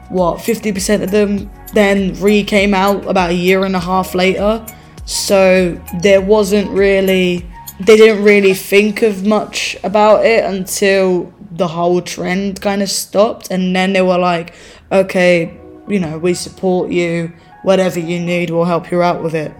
what 0.09 0.39
50% 0.39 1.03
of 1.03 1.11
them 1.11 1.49
then 1.73 2.13
re 2.19 2.43
came 2.43 2.73
out 2.73 3.05
about 3.07 3.31
a 3.31 3.35
year 3.35 3.65
and 3.65 3.75
a 3.75 3.79
half 3.79 4.13
later. 4.13 4.65
So 5.05 5.79
there 6.01 6.21
wasn't 6.21 6.69
really 6.71 7.45
they 7.79 7.97
didn't 7.97 8.23
really 8.23 8.53
think 8.53 9.01
of 9.01 9.25
much 9.25 9.75
about 9.83 10.25
it 10.25 10.43
until 10.43 11.33
the 11.55 11.67
whole 11.67 12.01
trend 12.01 12.61
kind 12.61 12.81
of 12.81 12.89
stopped 12.89 13.49
and 13.51 13.75
then 13.75 13.93
they 13.93 14.01
were 14.01 14.17
like 14.17 14.53
okay 14.91 15.57
you 15.87 15.99
know 15.99 16.17
we 16.17 16.33
support 16.33 16.89
you. 16.91 17.31
Whatever 17.63 17.99
you 17.99 18.19
need 18.19 18.49
we'll 18.49 18.65
help 18.65 18.91
you 18.91 19.01
out 19.01 19.23
with 19.23 19.35
it. 19.35 19.53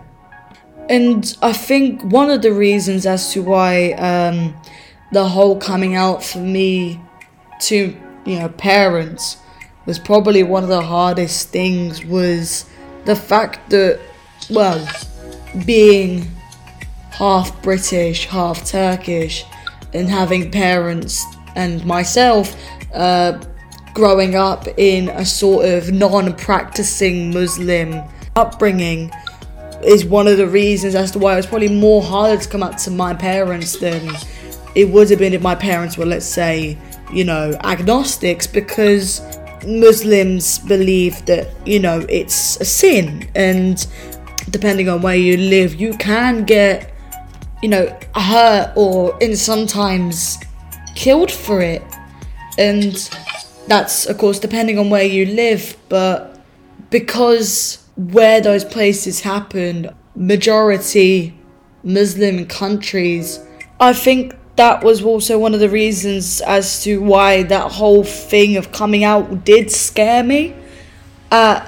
And 0.89 1.37
i 1.41 1.53
think 1.53 2.03
one 2.03 2.29
of 2.29 2.41
the 2.41 2.51
reasons 2.51 3.05
as 3.05 3.31
to 3.33 3.41
why 3.41 3.91
um, 3.93 4.53
the 5.11 5.27
whole 5.27 5.57
coming 5.57 5.95
out 5.95 6.23
for 6.23 6.39
me 6.39 6.99
to 7.61 7.95
you 8.25 8.39
know 8.39 8.49
parents 8.49 9.37
was 9.85 9.99
probably 9.99 10.43
one 10.43 10.63
of 10.63 10.69
the 10.69 10.81
hardest 10.81 11.49
things 11.49 12.03
was 12.05 12.65
the 13.05 13.15
fact 13.15 13.69
that 13.69 13.99
well 14.49 14.85
being 15.65 16.29
half 17.11 17.61
British, 17.61 18.25
half 18.25 18.65
Turkish, 18.65 19.45
and 19.93 20.09
having 20.09 20.51
parents 20.51 21.23
and 21.55 21.85
myself 21.85 22.55
uh, 22.93 23.39
growing 23.93 24.35
up 24.35 24.67
in 24.77 25.09
a 25.09 25.25
sort 25.25 25.65
of 25.65 25.91
non-practicing 25.91 27.33
Muslim 27.33 28.01
upbringing 28.35 29.11
is 29.83 30.05
one 30.05 30.27
of 30.27 30.37
the 30.37 30.47
reasons 30.47 30.95
as 30.95 31.11
to 31.11 31.19
why 31.19 31.33
it 31.33 31.37
was 31.37 31.45
probably 31.45 31.69
more 31.69 32.01
harder 32.01 32.41
to 32.41 32.49
come 32.49 32.63
out 32.63 32.77
to 32.77 32.91
my 32.91 33.13
parents 33.13 33.77
than 33.77 34.09
it 34.75 34.89
would 34.89 35.09
have 35.09 35.19
been 35.19 35.33
if 35.33 35.41
my 35.41 35.55
parents 35.55 35.97
were, 35.97 36.05
let's 36.05 36.25
say, 36.25 36.77
you 37.11 37.23
know, 37.23 37.55
agnostics 37.63 38.47
because 38.47 39.21
Muslims 39.67 40.59
believe 40.59 41.25
that, 41.25 41.47
you 41.65 41.79
know, 41.79 42.05
it's 42.09 42.59
a 42.59 42.65
sin 42.65 43.29
and 43.35 43.85
depending 44.49 44.89
on 44.89 45.01
where 45.01 45.15
you 45.15 45.37
live, 45.37 45.75
you 45.75 45.93
can 45.97 46.43
get, 46.43 46.93
you 47.61 47.69
know, 47.69 47.85
hurt 48.15 48.73
or 48.75 49.17
in 49.21 49.35
sometimes 49.35 50.37
killed 50.95 51.31
for 51.31 51.61
it. 51.61 51.83
And 52.57 52.95
that's 53.67 54.05
of 54.05 54.17
course 54.17 54.39
depending 54.39 54.77
on 54.77 54.89
where 54.89 55.03
you 55.03 55.25
live, 55.25 55.77
but 55.89 56.39
because 56.89 57.83
where 57.95 58.41
those 58.41 58.63
places 58.63 59.21
happen, 59.21 59.89
majority 60.15 61.37
Muslim 61.83 62.45
countries, 62.45 63.39
I 63.79 63.93
think 63.93 64.35
that 64.55 64.83
was 64.83 65.03
also 65.03 65.39
one 65.39 65.53
of 65.53 65.59
the 65.59 65.69
reasons 65.69 66.41
as 66.41 66.83
to 66.83 67.01
why 67.01 67.43
that 67.43 67.71
whole 67.71 68.03
thing 68.03 68.57
of 68.57 68.71
coming 68.71 69.03
out 69.03 69.43
did 69.43 69.71
scare 69.71 70.23
me. 70.23 70.55
Uh, 71.31 71.67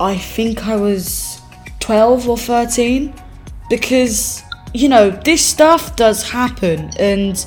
I 0.00 0.16
think 0.16 0.66
I 0.66 0.74
was 0.74 1.40
12 1.80 2.28
or 2.28 2.36
13 2.36 3.14
because, 3.70 4.42
you 4.74 4.88
know, 4.88 5.10
this 5.10 5.44
stuff 5.44 5.94
does 5.94 6.28
happen, 6.28 6.90
and 6.98 7.46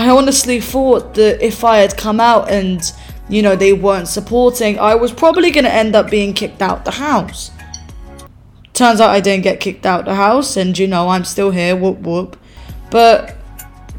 I 0.00 0.08
honestly 0.08 0.62
thought 0.62 1.12
that 1.16 1.44
if 1.44 1.62
I 1.62 1.76
had 1.76 1.94
come 1.94 2.20
out 2.20 2.50
and, 2.50 2.80
you 3.28 3.42
know, 3.42 3.54
they 3.54 3.74
weren't 3.74 4.08
supporting, 4.08 4.78
I 4.78 4.94
was 4.94 5.12
probably 5.12 5.50
going 5.50 5.64
to 5.64 5.70
end 5.70 5.94
up 5.94 6.10
being 6.10 6.32
kicked 6.32 6.62
out 6.62 6.86
the 6.86 6.90
house. 6.92 7.50
Turns 8.72 9.02
out 9.02 9.10
I 9.10 9.20
didn't 9.20 9.44
get 9.44 9.60
kicked 9.60 9.84
out 9.84 10.06
the 10.06 10.14
house, 10.14 10.56
and 10.56 10.78
you 10.78 10.86
know, 10.86 11.10
I'm 11.10 11.24
still 11.24 11.50
here, 11.50 11.76
whoop 11.76 11.98
whoop. 11.98 12.38
But 12.90 13.36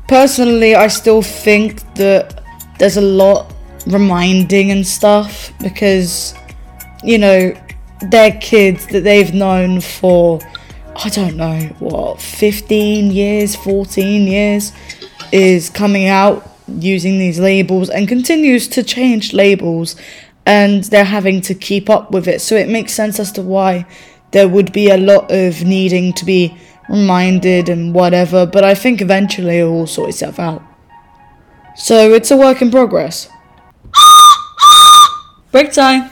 personally, 0.08 0.74
I 0.74 0.88
still 0.88 1.22
think 1.22 1.82
that 1.94 2.44
there's 2.80 2.98
a 2.98 3.02
lot 3.02 3.54
reminding 3.86 4.72
and 4.72 4.88
stuff 4.88 5.54
because, 5.62 6.34
you 7.04 7.20
know, 7.20 7.54
they're 8.10 8.40
kids 8.42 8.88
that 8.88 9.02
they've 9.04 9.36
known 9.36 9.82
for, 9.82 10.40
I 10.96 11.10
don't 11.10 11.38
know, 11.38 11.60
what, 11.78 12.20
15 12.20 13.12
years, 13.12 13.56
14 13.56 14.24
years, 14.24 14.72
is 15.32 15.70
coming 15.70 16.08
out 16.08 16.48
using 16.68 17.18
these 17.18 17.40
labels 17.40 17.90
and 17.90 18.08
continues 18.08 18.68
to 18.70 18.84
change 18.84 19.34
labels 19.34 19.96
and 20.46 20.86
they're 20.86 21.04
having 21.04 21.42
to 21.42 21.54
keep 21.54 21.90
up 21.90 22.12
with 22.12 22.28
it. 22.28 22.42
So 22.42 22.56
it 22.56 22.70
makes 22.70 22.94
sense 22.94 23.20
as 23.20 23.32
to 23.34 23.42
why 23.42 23.86
there 24.32 24.48
would 24.48 24.72
be 24.72 24.90
a 24.90 24.98
lot 24.98 25.32
of 25.32 25.64
needing 25.64 26.14
to 26.14 26.26
be 26.26 26.58
reminded 26.90 27.70
and 27.70 27.94
whatever, 27.94 28.46
but 28.46 28.64
I 28.64 28.76
think 28.76 29.02
eventually 29.02 29.60
it 29.60 29.66
will 29.66 29.88
sort 29.88 30.10
itself 30.10 30.40
out. 30.40 30.62
So 31.76 32.14
it's 32.14 32.32
a 32.32 32.38
work 32.38 32.62
in 32.62 32.72
progress. 32.72 33.30
Break 35.52 35.72
time! 35.72 36.10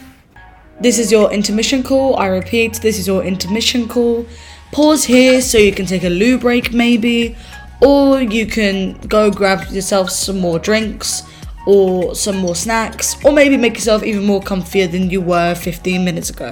This 0.79 0.97
is 0.97 1.11
your 1.11 1.31
intermission 1.31 1.83
call. 1.83 2.15
I 2.15 2.27
repeat, 2.27 2.75
this 2.75 2.97
is 2.97 3.07
your 3.07 3.23
intermission 3.23 3.89
call. 3.89 4.25
Pause 4.71 5.03
here 5.05 5.41
so 5.41 5.57
you 5.57 5.73
can 5.73 5.85
take 5.85 6.03
a 6.03 6.09
loo 6.09 6.37
break, 6.37 6.71
maybe, 6.71 7.35
or 7.81 8.21
you 8.21 8.45
can 8.45 8.93
go 9.07 9.31
grab 9.31 9.69
yourself 9.69 10.09
some 10.09 10.39
more 10.39 10.59
drinks 10.59 11.23
or 11.65 12.15
some 12.15 12.37
more 12.37 12.55
snacks, 12.55 13.23
or 13.23 13.31
maybe 13.31 13.55
make 13.55 13.75
yourself 13.75 14.03
even 14.03 14.25
more 14.25 14.41
comfier 14.41 14.91
than 14.91 15.09
you 15.09 15.21
were 15.21 15.53
15 15.55 16.03
minutes 16.03 16.29
ago. 16.29 16.51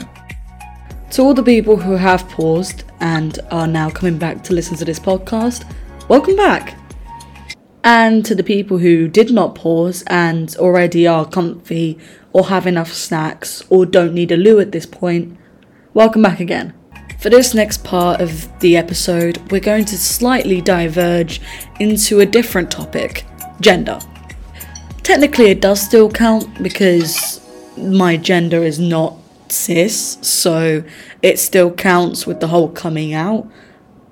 To 1.12 1.22
all 1.22 1.34
the 1.34 1.44
people 1.44 1.78
who 1.78 1.94
have 1.94 2.28
paused 2.30 2.84
and 3.00 3.40
are 3.50 3.68
now 3.68 3.90
coming 3.90 4.18
back 4.18 4.44
to 4.44 4.54
listen 4.54 4.76
to 4.78 4.86
this 4.86 5.00
podcast, 5.00 5.64
welcome 6.10 6.36
back. 6.36 6.78
And 7.84 8.26
to 8.26 8.36
the 8.36 8.44
people 8.44 8.78
who 8.78 9.08
did 9.08 9.32
not 9.32 9.56
pause 9.56 10.04
and 10.08 10.54
already 10.58 11.08
are 11.08 11.26
comfy 11.26 11.98
or 12.34 12.48
have 12.48 12.68
enough 12.68 12.92
snacks 12.92 13.64
or 13.70 13.86
don't 13.86 14.14
need 14.14 14.32
a 14.32 14.38
loo 14.38 14.60
at 14.60 14.74
this 14.74 14.86
point, 14.86 15.38
welcome 15.94 16.22
back 16.22 16.40
again. 16.42 16.77
For 17.20 17.32
this 17.32 17.56
next 17.56 17.84
part 17.84 18.22
of 18.22 18.48
the 18.60 18.78
episode, 18.78 19.52
we're 19.52 19.60
going 19.60 19.86
to 19.86 19.98
slightly 19.98 20.62
diverge 20.62 21.42
into 21.80 22.20
a 22.20 22.26
different 22.28 22.70
topic 22.70 23.26
gender. 23.60 24.00
Technically, 25.02 25.46
it 25.46 25.60
does 25.60 25.82
still 25.82 26.12
count 26.12 26.62
because 26.62 27.42
my 27.76 28.18
gender 28.18 28.64
is 28.64 28.80
not 28.80 29.16
cis, 29.50 30.20
so 30.22 30.84
it 31.24 31.40
still 31.40 31.72
counts 31.72 32.28
with 32.28 32.40
the 32.40 32.48
whole 32.48 32.70
coming 32.70 33.14
out, 33.14 33.50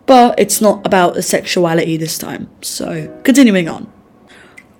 but 0.07 0.39
it's 0.39 0.59
not 0.59 0.83
about 0.85 1.13
the 1.13 1.21
sexuality 1.21 1.97
this 1.97 2.17
time. 2.17 2.49
So, 2.61 3.07
continuing 3.23 3.69
on. 3.69 3.91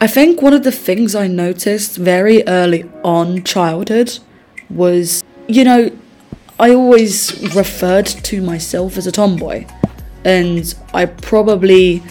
I 0.02 0.08
think 0.08 0.42
one 0.42 0.54
of 0.54 0.64
the 0.64 0.72
things 0.72 1.14
I 1.14 1.28
noticed 1.28 1.96
very 1.98 2.46
early 2.48 2.90
on 3.04 3.44
childhood 3.44 4.18
was, 4.70 5.24
you 5.48 5.64
know, 5.64 5.92
I 6.58 6.74
always 6.74 7.54
referred 7.54 8.06
to 8.06 8.42
myself 8.42 8.98
as 8.98 9.08
a 9.08 9.12
tomboy, 9.12 9.66
and 10.24 10.74
I 10.94 11.06
probably, 11.06 12.02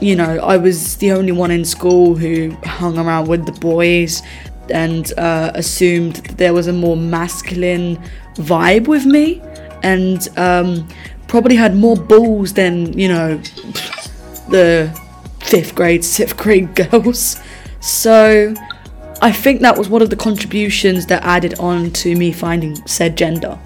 you 0.00 0.14
know, 0.14 0.38
I 0.38 0.56
was 0.56 0.96
the 0.98 1.10
only 1.10 1.32
one 1.32 1.50
in 1.50 1.64
school 1.64 2.14
who 2.14 2.52
hung 2.62 2.96
around 2.96 3.26
with 3.26 3.44
the 3.44 3.52
boys 3.52 4.22
and 4.70 5.12
uh, 5.18 5.50
assumed 5.56 6.16
there 6.38 6.54
was 6.54 6.68
a 6.68 6.72
more 6.72 6.96
masculine 6.96 8.00
vibe 8.34 8.86
with 8.86 9.04
me, 9.04 9.42
and 9.82 10.28
um, 10.38 10.86
probably 11.26 11.56
had 11.56 11.74
more 11.74 11.96
balls 11.96 12.52
than 12.52 12.96
you 12.96 13.08
know 13.08 13.36
the 14.48 14.96
fifth 15.40 15.74
grade, 15.74 16.04
sixth 16.04 16.36
grade 16.36 16.72
girls. 16.90 17.36
So 17.80 18.54
I 19.20 19.32
think 19.32 19.60
that 19.62 19.76
was 19.76 19.88
one 19.88 20.02
of 20.02 20.10
the 20.10 20.16
contributions 20.16 21.06
that 21.06 21.24
added 21.24 21.58
on 21.58 21.90
to 21.90 22.14
me 22.14 22.30
finding 22.30 22.76
said 22.86 23.18
gender. 23.18 23.58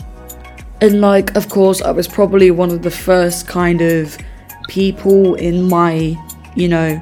And 0.80 1.00
like, 1.00 1.36
of 1.36 1.48
course, 1.48 1.80
I 1.80 1.90
was 1.90 2.06
probably 2.06 2.50
one 2.50 2.70
of 2.70 2.82
the 2.82 2.90
first 2.90 3.46
kind 3.48 3.80
of 3.80 4.18
people 4.68 5.34
in 5.34 5.68
my, 5.68 6.16
you 6.54 6.68
know, 6.68 7.00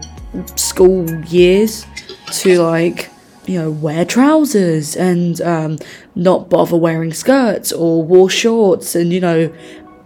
school 0.54 1.10
years 1.24 1.84
to 2.32 2.60
like, 2.60 3.10
you 3.46 3.58
know, 3.58 3.70
wear 3.70 4.04
trousers 4.04 4.96
and 4.96 5.40
um, 5.42 5.78
not 6.14 6.48
bother 6.48 6.76
wearing 6.76 7.12
skirts 7.12 7.72
or 7.72 8.02
wore 8.02 8.30
shorts 8.30 8.94
and, 8.94 9.12
you 9.12 9.20
know, 9.20 9.52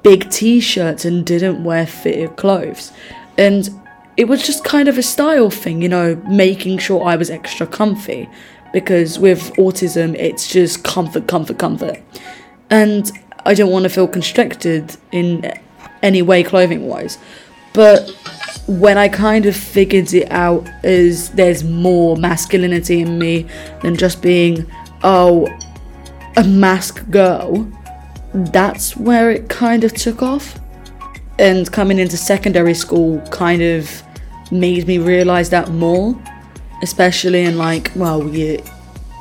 big 0.02 0.30
t 0.30 0.60
shirts 0.60 1.04
and 1.04 1.26
didn't 1.26 1.62
wear 1.62 1.86
fitted 1.86 2.36
clothes. 2.36 2.90
And 3.36 3.68
it 4.16 4.24
was 4.24 4.44
just 4.44 4.64
kind 4.64 4.88
of 4.88 4.98
a 4.98 5.02
style 5.02 5.50
thing, 5.50 5.82
you 5.82 5.88
know, 5.88 6.16
making 6.28 6.78
sure 6.78 7.04
I 7.04 7.16
was 7.16 7.30
extra 7.30 7.66
comfy. 7.66 8.28
Because 8.72 9.18
with 9.18 9.52
autism, 9.54 10.14
it's 10.14 10.50
just 10.50 10.84
comfort, 10.84 11.26
comfort, 11.26 11.58
comfort. 11.58 12.02
And 12.68 13.10
I 13.48 13.54
don't 13.54 13.70
want 13.70 13.84
to 13.84 13.88
feel 13.88 14.06
constricted 14.06 14.94
in 15.10 15.50
any 16.02 16.20
way 16.20 16.42
clothing 16.42 16.86
wise. 16.86 17.16
But 17.72 18.10
when 18.66 18.98
I 18.98 19.08
kind 19.08 19.46
of 19.46 19.56
figured 19.56 20.12
it 20.12 20.30
out 20.30 20.68
as 20.84 21.30
there's 21.30 21.64
more 21.64 22.14
masculinity 22.18 23.00
in 23.00 23.18
me 23.18 23.46
than 23.80 23.96
just 23.96 24.20
being, 24.20 24.70
oh, 25.02 25.48
a 26.36 26.44
mask 26.44 27.08
girl, 27.10 27.66
that's 28.34 28.94
where 28.98 29.30
it 29.30 29.48
kind 29.48 29.82
of 29.82 29.94
took 29.94 30.20
off. 30.22 30.60
And 31.38 31.72
coming 31.72 31.98
into 31.98 32.18
secondary 32.18 32.74
school 32.74 33.18
kind 33.30 33.62
of 33.62 34.02
made 34.52 34.86
me 34.86 34.98
realize 34.98 35.48
that 35.50 35.70
more, 35.70 36.20
especially 36.82 37.44
in 37.44 37.56
like, 37.56 37.90
well, 37.96 38.28
year, 38.28 38.58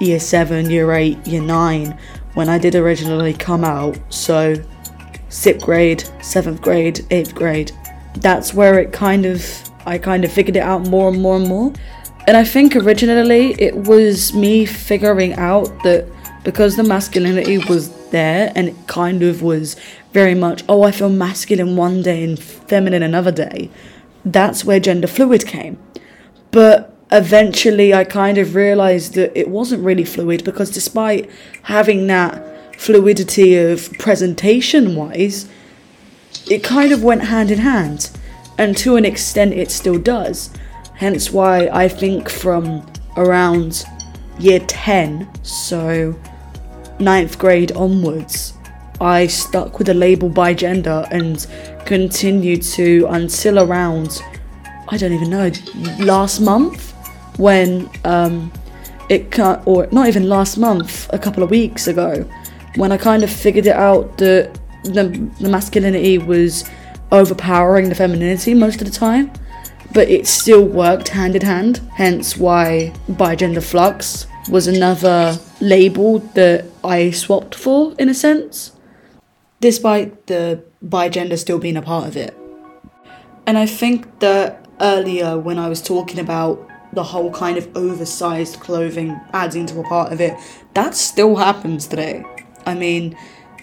year 0.02 0.20
7, 0.20 0.70
year 0.70 0.92
8, 0.92 1.26
year 1.26 1.42
9, 1.42 1.98
when 2.38 2.50
I 2.50 2.60
did 2.60 2.76
originally 2.76 3.34
come 3.34 3.64
out. 3.64 3.98
So, 4.10 4.64
sixth 5.30 5.66
grade, 5.66 6.08
seventh 6.22 6.62
grade, 6.62 7.04
eighth 7.10 7.34
grade. 7.34 7.72
That's 8.18 8.54
where 8.54 8.78
it 8.78 8.94
kind 8.94 9.26
of, 9.26 9.44
I 9.88 9.98
kind 9.98 10.24
of 10.24 10.32
figured 10.32 10.56
it 10.56 10.62
out 10.62 10.88
more 10.88 11.10
and 11.10 11.20
more 11.20 11.38
and 11.38 11.48
more. 11.48 11.74
And 12.28 12.38
I 12.38 12.44
think 12.44 12.76
originally 12.76 13.56
it 13.60 13.76
was 13.76 14.36
me 14.36 14.68
figuring 14.68 15.34
out 15.34 15.66
that 15.82 16.06
because 16.44 16.76
the 16.76 16.84
masculinity 16.84 17.58
was 17.58 17.90
there 18.12 18.52
and 18.56 18.68
it 18.68 18.76
kind 18.86 19.24
of 19.24 19.42
was 19.42 19.76
very 20.14 20.36
much, 20.36 20.64
oh, 20.70 20.84
I 20.84 20.92
feel 20.92 21.10
masculine 21.10 21.76
one 21.76 22.04
day 22.04 22.24
and 22.24 22.38
feminine 22.38 23.02
another 23.02 23.32
day, 23.32 23.72
that's 24.26 24.64
where 24.64 24.80
gender 24.80 25.08
fluid 25.08 25.48
came. 25.48 25.80
But 26.52 26.97
eventually 27.12 27.94
I 27.94 28.04
kind 28.04 28.38
of 28.38 28.56
realized 28.56 29.14
that 29.16 29.38
it 29.38 29.50
wasn't 29.50 29.84
really 29.84 30.06
fluid 30.06 30.44
because 30.44 30.70
despite 30.70 31.30
having 31.64 32.08
that 32.08 32.80
fluidity 32.80 33.56
of 33.56 33.92
presentation 33.94 34.96
wise, 34.96 35.50
it 36.50 36.64
kind 36.64 36.92
of 36.92 37.04
went 37.04 37.24
hand 37.24 37.52
in 37.52 37.60
hand. 37.60 38.10
And 38.58 38.76
to 38.78 38.96
an 38.96 39.06
extent, 39.06 39.54
it 39.54 39.72
still 39.72 40.00
does. 40.00 40.50
Hence 40.96 41.32
why 41.32 41.68
I 41.68 41.88
think 41.88 42.30
from 42.30 42.86
around 43.16 43.86
year 44.40 44.60
10, 44.60 45.30
so 45.44 46.16
ninth 47.00 47.38
grade 47.38 47.72
onwards, 47.74 48.54
I 49.00 49.28
stuck 49.28 49.78
with 49.78 49.88
the 49.88 49.94
label 49.94 50.30
bigender 50.30 51.08
and 51.12 51.46
continued 51.86 52.64
to 52.64 53.06
until 53.10 53.60
around, 53.60 54.22
I 54.90 54.98
don't 54.98 55.14
even 55.14 55.30
know, 55.30 55.52
last 56.00 56.40
month 56.40 56.96
when 57.38 57.90
um, 58.04 58.52
it 59.10 59.32
cut, 59.32 59.64
or 59.66 59.88
not 59.92 60.08
even 60.08 60.28
last 60.28 60.58
month, 60.58 61.10
a 61.14 61.20
couple 61.20 61.44
of 61.44 61.50
weeks 61.50 61.88
ago, 61.88 62.30
when 62.76 62.92
I 62.92 62.98
kind 62.98 63.24
of 63.24 63.30
figured 63.30 63.66
it 63.66 63.76
out 63.76 64.18
that 64.18 64.60
the, 64.84 65.32
the 65.40 65.50
masculinity 65.50 66.18
was 66.18 66.70
overpowering 67.12 67.90
the 67.90 67.96
femininity 67.96 68.54
most 68.54 68.82
of 68.82 68.88
the 68.88 68.94
time, 68.94 69.32
but 69.94 70.10
it 70.10 70.28
still 70.28 70.66
worked 70.66 71.10
hand 71.10 71.36
in 71.36 71.42
hand. 71.42 71.78
Hence, 71.96 72.38
why 72.38 72.94
Bigender 73.10 73.64
Flux 73.64 74.28
was 74.50 74.68
another 74.68 75.40
label 75.62 76.20
that 76.36 76.66
I 76.84 77.12
swapped 77.12 77.56
for, 77.56 77.94
in 77.98 78.10
a 78.10 78.14
sense, 78.14 78.74
despite 79.60 80.28
the 80.28 80.64
bigender 80.86 81.38
still 81.38 81.60
being 81.60 81.78
a 81.78 81.82
part 81.82 82.08
of 82.08 82.18
it. 82.18 82.38
And 83.46 83.58
I 83.58 83.66
think 83.66 84.20
that 84.20 84.68
earlier, 84.80 85.40
when 85.40 85.58
I 85.58 85.70
was 85.70 85.82
talking 85.82 86.20
about 86.20 86.67
the 86.98 87.04
whole 87.04 87.32
kind 87.32 87.60
of 87.60 87.78
oversized 87.78 88.60
clothing 88.60 89.22
adding 89.32 89.68
to 89.68 89.80
a 89.80 89.84
part 89.84 90.12
of 90.12 90.20
it. 90.20 90.36
That 90.74 90.96
still 90.96 91.36
happens 91.36 91.86
today. 91.86 92.26
I 92.66 92.74
mean, 92.74 93.16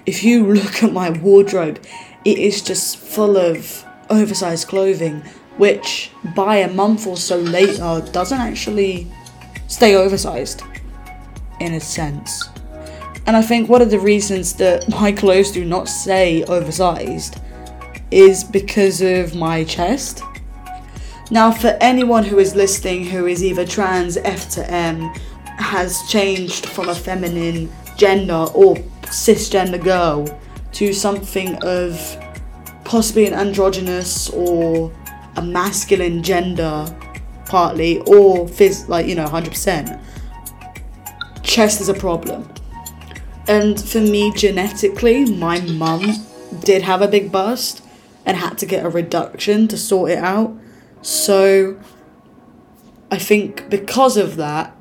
if 0.07 0.23
you 0.23 0.47
look 0.55 0.85
at 0.85 0.93
my 0.93 1.11
wardrobe, 1.11 1.85
it 2.25 2.39
is 2.39 2.63
just 2.63 2.97
full 2.97 3.37
of 3.37 3.85
oversized 4.09 4.69
clothing, 4.69 5.21
which 5.57 6.13
by 6.37 6.59
a 6.59 6.73
month 6.73 7.09
or 7.09 7.17
so 7.17 7.39
later 7.39 8.07
doesn't 8.13 8.41
actually 8.41 9.11
stay 9.67 9.97
oversized 9.97 10.63
in 11.59 11.75
a 11.75 11.81
sense. 11.81 12.49
And 13.27 13.37
I 13.37 13.43
think 13.43 13.69
one 13.69 13.83
of 13.83 13.91
the 13.91 13.99
reasons 13.99 14.55
that 14.55 14.89
my 15.01 15.11
clothes 15.11 15.51
do 15.51 15.65
not 15.65 15.89
stay 15.89 16.45
oversized 16.45 17.41
is 18.13 18.45
because 18.45 19.01
of 19.03 19.35
my 19.35 19.65
chest. 19.65 20.23
Now, 21.31 21.51
for 21.51 21.77
anyone 21.81 22.25
who 22.25 22.39
is 22.39 22.55
listening 22.55 23.07
who 23.07 23.27
is 23.27 23.43
either 23.43 23.67
trans, 23.67 24.17
F 24.19 24.51
to 24.51 24.71
M, 24.71 25.01
has 25.59 26.03
changed 26.09 26.67
from 26.67 26.89
a 26.89 26.95
feminine 26.95 27.73
gender 27.97 28.47
or 28.55 28.77
cisgender 29.05 29.83
girl 29.83 30.39
to 30.73 30.93
something 30.93 31.57
of 31.63 32.17
possibly 32.85 33.27
an 33.27 33.33
androgynous 33.33 34.29
or 34.31 34.93
a 35.37 35.43
masculine 35.43 36.23
gender, 36.23 36.95
partly, 37.47 38.01
or 38.01 38.47
phys- 38.47 38.89
like, 38.89 39.07
you 39.07 39.15
know, 39.15 39.27
100%, 39.27 40.01
chest 41.43 41.81
is 41.81 41.89
a 41.89 41.95
problem. 41.95 42.49
And 43.47 43.81
for 43.81 44.01
me, 44.01 44.33
genetically, 44.33 45.25
my 45.25 45.61
mum 45.61 46.27
did 46.61 46.83
have 46.83 47.03
a 47.03 47.09
big 47.09 47.33
bust 47.33 47.83
and 48.27 48.37
had 48.37 48.59
to 48.59 48.67
get 48.67 48.85
a 48.85 48.89
reduction 48.89 49.69
to 49.69 49.77
sort 49.77 50.11
it 50.11 50.19
out. 50.19 50.57
So 51.05 51.79
I 53.11 53.19
think 53.19 53.69
because 53.69 54.17
of 54.17 54.37
that, 54.37 54.75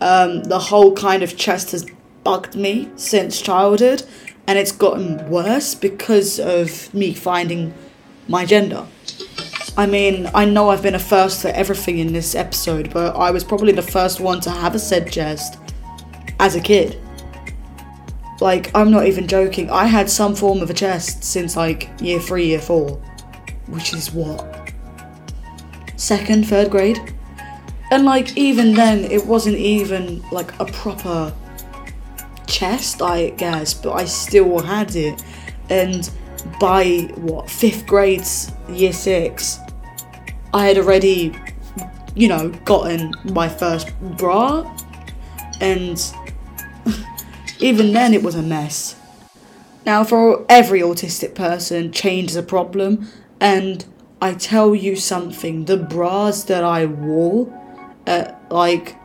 um, 0.00 0.44
the 0.44 0.58
whole 0.58 0.94
kind 0.94 1.22
of 1.22 1.36
chest 1.36 1.72
has 1.72 1.86
bugged 2.24 2.54
me 2.54 2.90
since 2.96 3.42
childhood, 3.42 4.02
and 4.46 4.58
it's 4.58 4.72
gotten 4.72 5.28
worse 5.28 5.74
because 5.74 6.40
of 6.40 6.92
me 6.94 7.12
finding 7.12 7.74
my 8.28 8.46
gender. 8.46 8.86
I 9.76 9.84
mean, 9.84 10.30
I 10.34 10.46
know 10.46 10.70
I've 10.70 10.82
been 10.82 10.94
a 10.94 10.98
first 10.98 11.42
for 11.42 11.48
everything 11.48 11.98
in 11.98 12.14
this 12.14 12.34
episode, 12.34 12.90
but 12.90 13.14
I 13.14 13.30
was 13.30 13.44
probably 13.44 13.72
the 13.72 13.82
first 13.82 14.20
one 14.20 14.40
to 14.40 14.50
have 14.50 14.74
a 14.74 14.78
said 14.78 15.12
chest 15.12 15.58
as 16.40 16.56
a 16.56 16.60
kid. 16.62 16.98
Like, 18.40 18.74
I'm 18.74 18.90
not 18.90 19.06
even 19.06 19.28
joking. 19.28 19.70
I 19.70 19.84
had 19.84 20.08
some 20.08 20.34
form 20.34 20.62
of 20.62 20.70
a 20.70 20.74
chest 20.74 21.24
since 21.24 21.56
like 21.56 21.90
year 22.00 22.20
three, 22.20 22.46
year 22.46 22.60
four, 22.60 22.92
which 23.66 23.92
is 23.92 24.14
what 24.14 24.55
second, 26.06 26.46
third 26.46 26.70
grade. 26.70 27.00
And 27.90 28.04
like 28.04 28.36
even 28.36 28.74
then, 28.74 29.04
it 29.10 29.26
wasn't 29.26 29.56
even 29.56 30.22
like 30.30 30.58
a 30.60 30.64
proper 30.64 31.34
chest, 32.46 33.02
I 33.02 33.30
guess, 33.30 33.74
but 33.74 33.92
I 33.92 34.04
still 34.04 34.60
had 34.60 34.94
it. 34.94 35.22
And 35.68 36.08
by 36.60 37.10
what 37.16 37.50
fifth 37.50 37.86
grade, 37.86 38.24
year 38.68 38.92
six, 38.92 39.58
I 40.54 40.66
had 40.66 40.78
already, 40.78 41.34
you 42.14 42.28
know, 42.28 42.50
gotten 42.64 43.12
my 43.24 43.48
first 43.48 43.92
bra, 44.16 44.64
and 45.60 46.00
even 47.58 47.92
then 47.92 48.14
it 48.14 48.22
was 48.22 48.36
a 48.36 48.42
mess. 48.42 48.94
Now, 49.84 50.04
for 50.04 50.44
every 50.48 50.80
autistic 50.80 51.34
person, 51.34 51.90
change 51.92 52.30
is 52.30 52.36
a 52.36 52.42
problem, 52.42 53.08
and 53.40 53.84
I 54.20 54.32
tell 54.32 54.74
you 54.74 54.96
something 54.96 55.66
the 55.66 55.76
bras 55.76 56.44
that 56.44 56.64
I 56.64 56.86
wore 56.86 57.52
at 58.06 58.40
like 58.50 58.96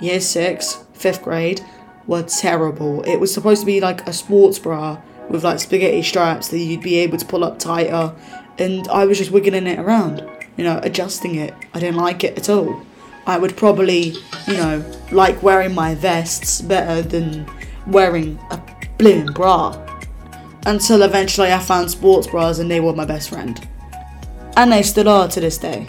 year 0.00 0.20
six, 0.20 0.84
fifth 0.92 1.22
grade, 1.22 1.64
were 2.06 2.22
terrible. 2.22 3.02
It 3.02 3.16
was 3.16 3.32
supposed 3.32 3.60
to 3.60 3.66
be 3.66 3.80
like 3.80 4.06
a 4.08 4.12
sports 4.12 4.58
bra 4.58 5.00
with 5.28 5.44
like 5.44 5.60
spaghetti 5.60 6.02
straps 6.02 6.48
that 6.48 6.58
you'd 6.58 6.82
be 6.82 6.96
able 6.96 7.18
to 7.18 7.24
pull 7.24 7.44
up 7.44 7.58
tighter, 7.58 8.14
and 8.58 8.88
I 8.88 9.06
was 9.06 9.18
just 9.18 9.30
wiggling 9.30 9.66
it 9.66 9.78
around, 9.78 10.28
you 10.56 10.64
know, 10.64 10.80
adjusting 10.82 11.36
it. 11.36 11.54
I 11.74 11.80
didn't 11.80 11.96
like 11.96 12.24
it 12.24 12.36
at 12.36 12.48
all. 12.48 12.82
I 13.26 13.38
would 13.38 13.56
probably, 13.56 14.14
you 14.46 14.54
know, 14.54 14.84
like 15.10 15.42
wearing 15.42 15.74
my 15.74 15.94
vests 15.94 16.60
better 16.60 17.02
than 17.02 17.48
wearing 17.86 18.38
a 18.50 18.58
blimmin' 18.98 19.34
bra. 19.34 19.82
Until 20.64 21.02
eventually 21.02 21.52
I 21.52 21.58
found 21.58 21.90
sports 21.90 22.26
bras 22.26 22.58
and 22.58 22.70
they 22.70 22.80
were 22.80 22.92
my 22.92 23.04
best 23.04 23.28
friend. 23.28 23.68
And 24.56 24.72
they 24.72 24.82
still 24.82 25.08
are 25.08 25.28
to 25.28 25.40
this 25.40 25.58
day. 25.58 25.86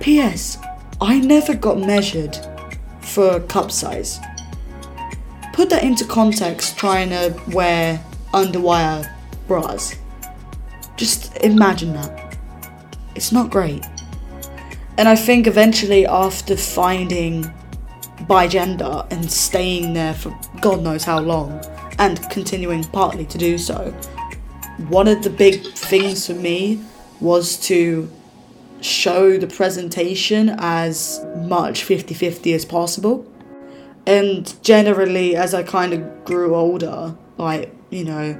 P.S. 0.00 0.58
I 1.00 1.18
never 1.18 1.54
got 1.54 1.78
measured 1.78 2.38
for 3.00 3.40
cup 3.40 3.70
size. 3.70 4.20
Put 5.52 5.70
that 5.70 5.82
into 5.82 6.04
context 6.04 6.78
trying 6.78 7.10
to 7.10 7.38
wear 7.52 8.02
underwire 8.32 9.12
bras. 9.48 9.96
Just 10.96 11.36
imagine 11.38 11.92
that. 11.94 12.36
It's 13.14 13.32
not 13.32 13.50
great. 13.50 13.84
And 14.98 15.08
I 15.08 15.16
think 15.16 15.46
eventually, 15.46 16.06
after 16.06 16.56
finding 16.56 17.44
bigender 18.22 19.10
and 19.10 19.30
staying 19.30 19.92
there 19.92 20.14
for 20.14 20.38
God 20.60 20.82
knows 20.82 21.04
how 21.04 21.20
long, 21.20 21.60
and 21.98 22.20
continuing 22.30 22.84
partly 22.84 23.26
to 23.26 23.38
do 23.38 23.58
so, 23.58 23.90
one 24.88 25.08
of 25.08 25.22
the 25.22 25.30
big 25.30 25.62
things 25.74 26.26
for 26.26 26.34
me 26.34 26.80
was 27.20 27.56
to 27.68 28.10
show 28.80 29.38
the 29.38 29.46
presentation 29.46 30.54
as 30.58 31.24
much 31.36 31.82
50 31.84 32.14
50 32.14 32.52
as 32.52 32.64
possible. 32.64 33.26
And 34.06 34.54
generally, 34.62 35.34
as 35.34 35.54
I 35.54 35.62
kind 35.62 35.92
of 35.92 36.24
grew 36.24 36.54
older, 36.54 37.16
like, 37.38 37.74
you 37.90 38.04
know, 38.04 38.38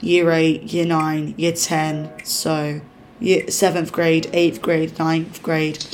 year 0.00 0.30
8, 0.30 0.62
year 0.64 0.86
9, 0.86 1.34
year 1.36 1.52
10, 1.52 2.24
so 2.24 2.80
year, 3.20 3.44
7th 3.44 3.92
grade, 3.92 4.24
8th 4.32 4.60
grade, 4.60 4.90
9th 4.92 5.42
grade, 5.42 5.84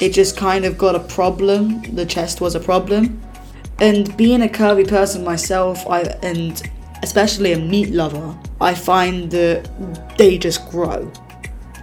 it 0.00 0.12
just 0.12 0.36
kind 0.36 0.64
of 0.64 0.78
got 0.78 0.94
a 0.94 1.00
problem. 1.00 1.82
The 1.94 2.06
chest 2.06 2.40
was 2.40 2.54
a 2.54 2.60
problem. 2.60 3.20
And 3.80 4.16
being 4.16 4.42
a 4.42 4.48
curvy 4.48 4.86
person 4.86 5.24
myself, 5.24 5.86
I 5.88 6.02
and 6.22 6.62
especially 7.02 7.52
a 7.52 7.58
meat 7.58 7.90
lover, 7.90 8.36
I 8.60 8.74
find 8.74 9.30
that 9.30 9.68
they 10.18 10.38
just 10.38 10.68
grow. 10.68 11.10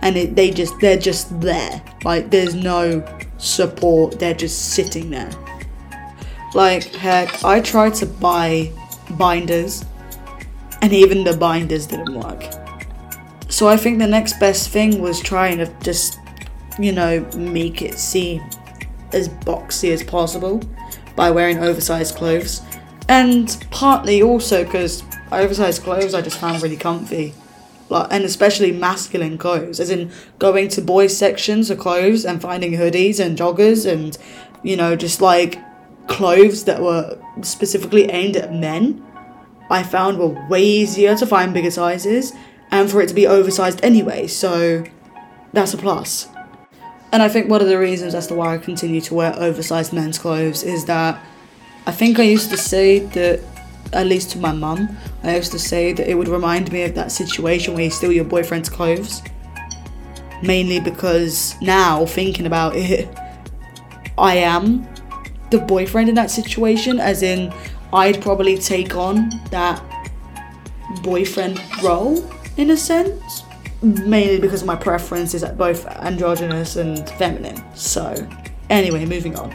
And 0.05 0.15
it, 0.15 0.35
they 0.35 0.51
just 0.51 0.79
they're 0.79 0.97
just 0.97 1.41
there. 1.41 1.83
Like 2.05 2.29
there's 2.29 2.55
no 2.55 3.03
support. 3.37 4.19
They're 4.19 4.33
just 4.33 4.73
sitting 4.73 5.09
there. 5.09 5.31
Like 6.53 6.85
heck, 6.95 7.43
I 7.43 7.59
tried 7.59 7.95
to 7.95 8.05
buy 8.05 8.71
binders 9.17 9.83
and 10.81 10.93
even 10.93 11.23
the 11.23 11.35
binders 11.35 11.87
didn't 11.87 12.13
work. 12.13 12.45
So 13.49 13.67
I 13.67 13.77
think 13.77 13.99
the 13.99 14.07
next 14.07 14.39
best 14.39 14.69
thing 14.69 15.01
was 15.01 15.19
trying 15.19 15.57
to 15.57 15.65
just, 15.81 16.19
you 16.77 16.91
know, 16.91 17.21
make 17.35 17.81
it 17.81 17.97
seem 17.97 18.43
as 19.13 19.29
boxy 19.29 19.91
as 19.91 20.03
possible 20.03 20.61
by 21.15 21.31
wearing 21.31 21.59
oversized 21.59 22.15
clothes. 22.15 22.61
And 23.07 23.57
partly 23.71 24.21
also 24.21 24.63
because 24.63 25.03
oversized 25.31 25.83
clothes 25.83 26.13
I 26.13 26.21
just 26.21 26.37
found 26.37 26.61
really 26.61 26.77
comfy. 26.77 27.33
Like, 27.89 28.07
and 28.11 28.23
especially 28.23 28.71
masculine 28.71 29.37
clothes, 29.37 29.79
as 29.79 29.89
in 29.89 30.11
going 30.39 30.69
to 30.69 30.81
boys' 30.81 31.15
sections 31.15 31.69
of 31.69 31.77
clothes 31.77 32.25
and 32.25 32.41
finding 32.41 32.71
hoodies 32.71 33.19
and 33.19 33.37
joggers 33.37 33.89
and, 33.89 34.17
you 34.63 34.75
know, 34.75 34.95
just 34.95 35.21
like 35.21 35.59
clothes 36.07 36.65
that 36.65 36.81
were 36.81 37.17
specifically 37.41 38.09
aimed 38.09 38.35
at 38.37 38.53
men. 38.53 39.03
I 39.69 39.83
found 39.83 40.17
were 40.17 40.47
way 40.47 40.63
easier 40.63 41.15
to 41.15 41.25
find 41.25 41.53
bigger 41.53 41.71
sizes 41.71 42.33
and 42.71 42.89
for 42.89 43.01
it 43.01 43.07
to 43.09 43.13
be 43.13 43.27
oversized 43.27 43.79
anyway, 43.83 44.27
so 44.27 44.83
that's 45.53 45.73
a 45.73 45.77
plus. 45.77 46.27
And 47.11 47.21
I 47.23 47.29
think 47.29 47.49
one 47.49 47.61
of 47.61 47.67
the 47.67 47.79
reasons 47.79 48.13
as 48.13 48.27
to 48.27 48.35
why 48.35 48.55
I 48.55 48.57
continue 48.57 49.01
to 49.01 49.13
wear 49.13 49.33
oversized 49.35 49.93
men's 49.93 50.17
clothes 50.17 50.63
is 50.63 50.85
that 50.85 51.23
I 51.87 51.91
think 51.91 52.19
I 52.19 52.23
used 52.23 52.49
to 52.49 52.57
say 52.57 52.99
that, 52.99 53.41
at 53.93 54.07
least 54.07 54.31
to 54.31 54.37
my 54.37 54.51
mum, 54.51 54.97
I 55.23 55.35
used 55.35 55.51
to 55.53 55.59
say 55.59 55.93
that 55.93 56.09
it 56.09 56.15
would 56.15 56.27
remind 56.27 56.71
me 56.71 56.83
of 56.83 56.95
that 56.95 57.11
situation 57.11 57.73
where 57.73 57.83
you 57.83 57.89
steal 57.89 58.11
your 58.11 58.25
boyfriend's 58.25 58.69
clothes. 58.69 59.21
Mainly 60.43 60.79
because 60.79 61.55
now, 61.61 62.05
thinking 62.05 62.45
about 62.45 62.75
it, 62.75 63.07
I 64.17 64.35
am 64.35 64.87
the 65.49 65.59
boyfriend 65.59 66.09
in 66.09 66.15
that 66.15 66.31
situation, 66.31 66.99
as 66.99 67.23
in, 67.23 67.53
I'd 67.93 68.21
probably 68.21 68.57
take 68.57 68.95
on 68.95 69.29
that 69.51 69.81
boyfriend 71.01 71.59
role 71.83 72.29
in 72.57 72.71
a 72.71 72.77
sense, 72.77 73.43
mainly 73.81 74.39
because 74.39 74.63
my 74.63 74.75
preference 74.75 75.33
is 75.33 75.43
at 75.43 75.57
both 75.57 75.85
androgynous 75.87 76.75
and 76.75 77.09
feminine. 77.11 77.63
So, 77.75 78.15
anyway, 78.69 79.05
moving 79.05 79.37
on. 79.37 79.53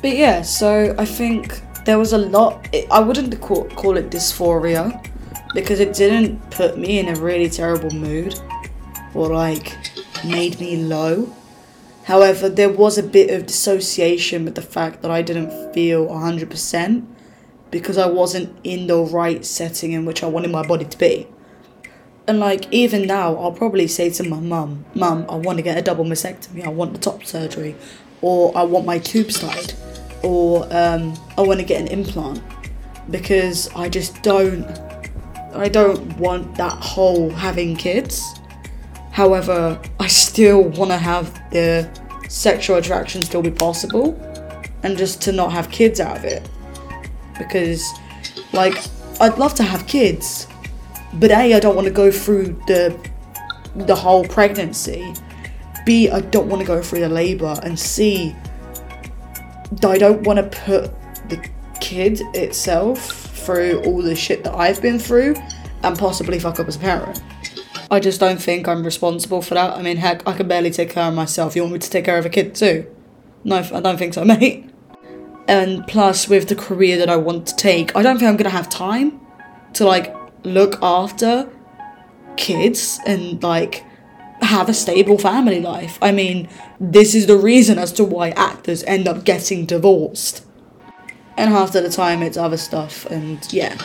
But 0.00 0.16
yeah, 0.16 0.42
so 0.42 0.94
I 0.98 1.04
think 1.04 1.60
there 1.84 1.98
was 1.98 2.12
a 2.12 2.18
lot. 2.18 2.66
I 2.90 3.00
wouldn't 3.00 3.40
call, 3.40 3.64
call 3.70 3.96
it 3.96 4.10
dysphoria 4.10 5.06
because 5.54 5.80
it 5.80 5.94
didn't 5.94 6.50
put 6.50 6.78
me 6.78 6.98
in 6.98 7.08
a 7.08 7.20
really 7.20 7.48
terrible 7.48 7.90
mood 7.90 8.38
or 9.14 9.28
like 9.28 9.76
made 10.24 10.58
me 10.60 10.76
low. 10.76 11.32
However, 12.04 12.48
there 12.48 12.68
was 12.68 12.98
a 12.98 13.02
bit 13.02 13.30
of 13.30 13.46
dissociation 13.46 14.44
with 14.44 14.56
the 14.56 14.62
fact 14.62 15.00
that 15.02 15.10
I 15.10 15.22
didn't 15.22 15.72
feel 15.72 16.06
100% 16.06 17.06
because 17.70 17.96
I 17.96 18.06
wasn't 18.06 18.56
in 18.62 18.86
the 18.88 18.98
right 18.98 19.44
setting 19.44 19.92
in 19.92 20.04
which 20.04 20.22
I 20.22 20.26
wanted 20.26 20.50
my 20.50 20.66
body 20.66 20.84
to 20.84 20.98
be. 20.98 21.28
And 22.26 22.40
like 22.40 22.70
even 22.72 23.06
now, 23.06 23.36
I'll 23.36 23.52
probably 23.52 23.86
say 23.86 24.10
to 24.10 24.22
my 24.22 24.40
mum, 24.40 24.84
"Mum, 24.94 25.26
I 25.28 25.36
want 25.36 25.58
to 25.58 25.62
get 25.62 25.76
a 25.76 25.82
double 25.82 26.04
mastectomy. 26.04 26.64
I 26.64 26.68
want 26.68 26.92
the 26.94 26.98
top 26.98 27.24
surgery, 27.24 27.74
or 28.22 28.56
I 28.56 28.62
want 28.62 28.86
my 28.86 28.98
tubes 28.98 29.40
tied, 29.40 29.74
or 30.24 30.66
um, 30.70 31.14
I 31.38 31.42
want 31.42 31.60
to 31.60 31.66
get 31.66 31.80
an 31.80 31.88
implant," 31.88 32.42
because 33.10 33.68
I 33.76 33.88
just 33.88 34.22
don't, 34.22 34.64
I 35.54 35.68
don't 35.68 36.16
want 36.18 36.56
that 36.56 36.72
whole 36.72 37.30
having 37.30 37.76
kids. 37.76 38.22
However, 39.12 39.80
I 40.00 40.06
still 40.24 40.62
want 40.62 40.90
to 40.90 40.98
have 40.98 41.32
the 41.50 41.88
sexual 42.28 42.76
attraction 42.76 43.22
still 43.22 43.42
be 43.42 43.50
possible, 43.50 44.18
and 44.82 44.96
just 44.96 45.22
to 45.22 45.32
not 45.32 45.52
have 45.52 45.70
kids 45.70 46.00
out 46.00 46.16
of 46.16 46.24
it, 46.24 46.48
because 47.38 47.84
like 48.52 48.74
I'd 49.20 49.38
love 49.38 49.54
to 49.54 49.62
have 49.62 49.86
kids 49.86 50.48
but 51.14 51.30
A, 51.30 51.54
I 51.54 51.60
don't 51.60 51.76
want 51.76 51.86
to 51.86 51.92
go 51.92 52.10
through 52.10 52.60
the 52.66 52.98
the 53.76 53.94
whole 53.94 54.24
pregnancy. 54.24 55.14
B, 55.86 56.08
I 56.10 56.20
don't 56.20 56.48
want 56.48 56.60
to 56.60 56.66
go 56.66 56.82
through 56.82 57.00
the 57.00 57.08
labour. 57.08 57.58
And 57.62 57.78
C, 57.78 58.34
I 59.84 59.98
don't 59.98 60.22
want 60.22 60.38
to 60.38 60.58
put 60.60 60.90
the 61.28 61.48
kid 61.80 62.20
itself 62.34 63.10
through 63.44 63.82
all 63.82 64.00
the 64.02 64.16
shit 64.16 64.44
that 64.44 64.54
I've 64.54 64.80
been 64.80 64.98
through 64.98 65.36
and 65.82 65.98
possibly 65.98 66.38
fuck 66.38 66.60
up 66.60 66.68
as 66.68 66.76
a 66.76 66.78
parent. 66.78 67.22
I 67.90 68.00
just 68.00 68.18
don't 68.18 68.40
think 68.40 68.66
I'm 68.66 68.84
responsible 68.84 69.42
for 69.42 69.54
that. 69.54 69.72
I 69.76 69.82
mean, 69.82 69.98
heck, 69.98 70.26
I 70.26 70.32
can 70.32 70.48
barely 70.48 70.70
take 70.70 70.90
care 70.90 71.04
of 71.04 71.14
myself. 71.14 71.54
You 71.54 71.62
want 71.62 71.74
me 71.74 71.78
to 71.80 71.90
take 71.90 72.04
care 72.04 72.18
of 72.18 72.24
a 72.24 72.30
kid 72.30 72.54
too? 72.54 72.86
No, 73.44 73.56
I 73.56 73.80
don't 73.80 73.98
think 73.98 74.14
so, 74.14 74.24
mate. 74.24 74.70
And 75.46 75.86
plus, 75.86 76.28
with 76.28 76.48
the 76.48 76.56
career 76.56 76.96
that 76.98 77.10
I 77.10 77.16
want 77.16 77.46
to 77.48 77.56
take, 77.56 77.94
I 77.94 78.02
don't 78.02 78.18
think 78.18 78.28
I'm 78.28 78.36
gonna 78.36 78.50
have 78.50 78.68
time 78.68 79.20
to 79.74 79.84
like 79.84 80.14
look 80.44 80.78
after 80.82 81.50
kids 82.36 82.98
and 83.06 83.42
like 83.42 83.84
have 84.40 84.68
a 84.68 84.74
stable 84.74 85.18
family 85.18 85.60
life. 85.60 85.98
I 86.00 86.12
mean, 86.12 86.48
this 86.92 87.14
is 87.14 87.26
the 87.26 87.36
reason 87.36 87.78
as 87.78 87.92
to 87.92 88.04
why 88.04 88.30
actors 88.30 88.82
end 88.84 89.08
up 89.08 89.24
getting 89.24 89.66
divorced. 89.66 90.44
And 91.36 91.50
half 91.50 91.74
of 91.74 91.82
the 91.82 91.90
time 91.90 92.22
it's 92.22 92.36
other 92.36 92.56
stuff 92.56 93.06
and 93.06 93.40
yeah. 93.52 93.76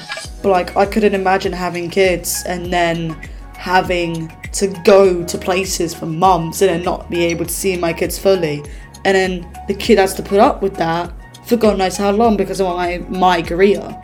But 0.44 0.50
like 0.50 0.76
I 0.78 0.86
couldn't 0.86 1.16
imagine 1.16 1.52
having 1.52 1.90
kids 1.90 2.44
and 2.46 2.72
then 2.72 3.12
having 3.56 4.32
to 4.54 4.68
go 4.84 5.24
to 5.24 5.38
places 5.38 5.94
for 5.94 6.06
months 6.06 6.62
and 6.62 6.70
then 6.70 6.84
not 6.84 7.10
be 7.10 7.26
able 7.26 7.46
to 7.46 7.54
see 7.54 7.76
my 7.76 7.92
kids 7.92 8.18
fully 8.18 8.64
and 9.06 9.16
then 9.16 9.64
the 9.68 9.74
kid 9.74 9.98
has 9.98 10.14
to 10.16 10.24
put 10.24 10.40
up 10.40 10.62
with 10.62 10.76
that 10.76 11.12
for 11.46 11.58
God 11.58 11.78
knows 11.78 11.98
how 11.98 12.12
long 12.12 12.38
because 12.38 12.60
of 12.62 12.68
my 12.68 13.00
my 13.10 13.42
career. 13.42 14.02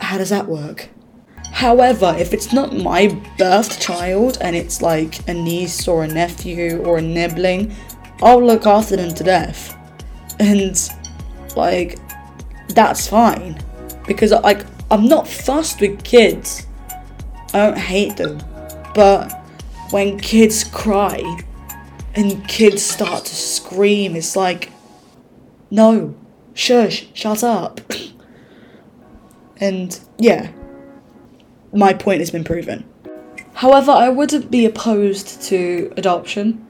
How 0.00 0.18
does 0.18 0.28
that 0.30 0.46
work? 0.46 0.90
However, 1.54 2.16
if 2.18 2.34
it's 2.34 2.52
not 2.52 2.76
my 2.76 3.06
birth 3.38 3.78
child 3.78 4.38
and 4.40 4.56
it's 4.56 4.82
like 4.82 5.26
a 5.28 5.32
niece 5.32 5.86
or 5.86 6.02
a 6.02 6.08
nephew 6.08 6.82
or 6.82 6.98
a 6.98 7.00
nibbling, 7.00 7.72
I'll 8.20 8.44
look 8.44 8.66
after 8.66 8.96
them 8.96 9.14
to 9.14 9.22
death. 9.22 9.76
And 10.40 10.76
like 11.54 12.00
that's 12.70 13.06
fine 13.06 13.62
because 14.04 14.32
like 14.32 14.66
I'm 14.90 15.06
not 15.06 15.28
fussed 15.28 15.80
with 15.80 16.02
kids. 16.02 16.66
I 17.52 17.66
don't 17.66 17.78
hate 17.78 18.16
them. 18.16 18.42
But 18.92 19.30
when 19.90 20.18
kids 20.18 20.64
cry 20.64 21.22
and 22.16 22.46
kids 22.48 22.82
start 22.82 23.26
to 23.26 23.34
scream, 23.34 24.16
it's 24.16 24.34
like 24.34 24.72
no, 25.70 26.16
shush, 26.52 27.06
shut 27.14 27.44
up. 27.44 27.80
and 29.58 30.00
yeah, 30.18 30.50
my 31.74 31.92
point 31.92 32.20
has 32.20 32.30
been 32.30 32.44
proven. 32.44 32.84
However, 33.54 33.90
I 33.90 34.08
wouldn't 34.08 34.50
be 34.50 34.64
opposed 34.64 35.42
to 35.42 35.92
adoption. 35.96 36.66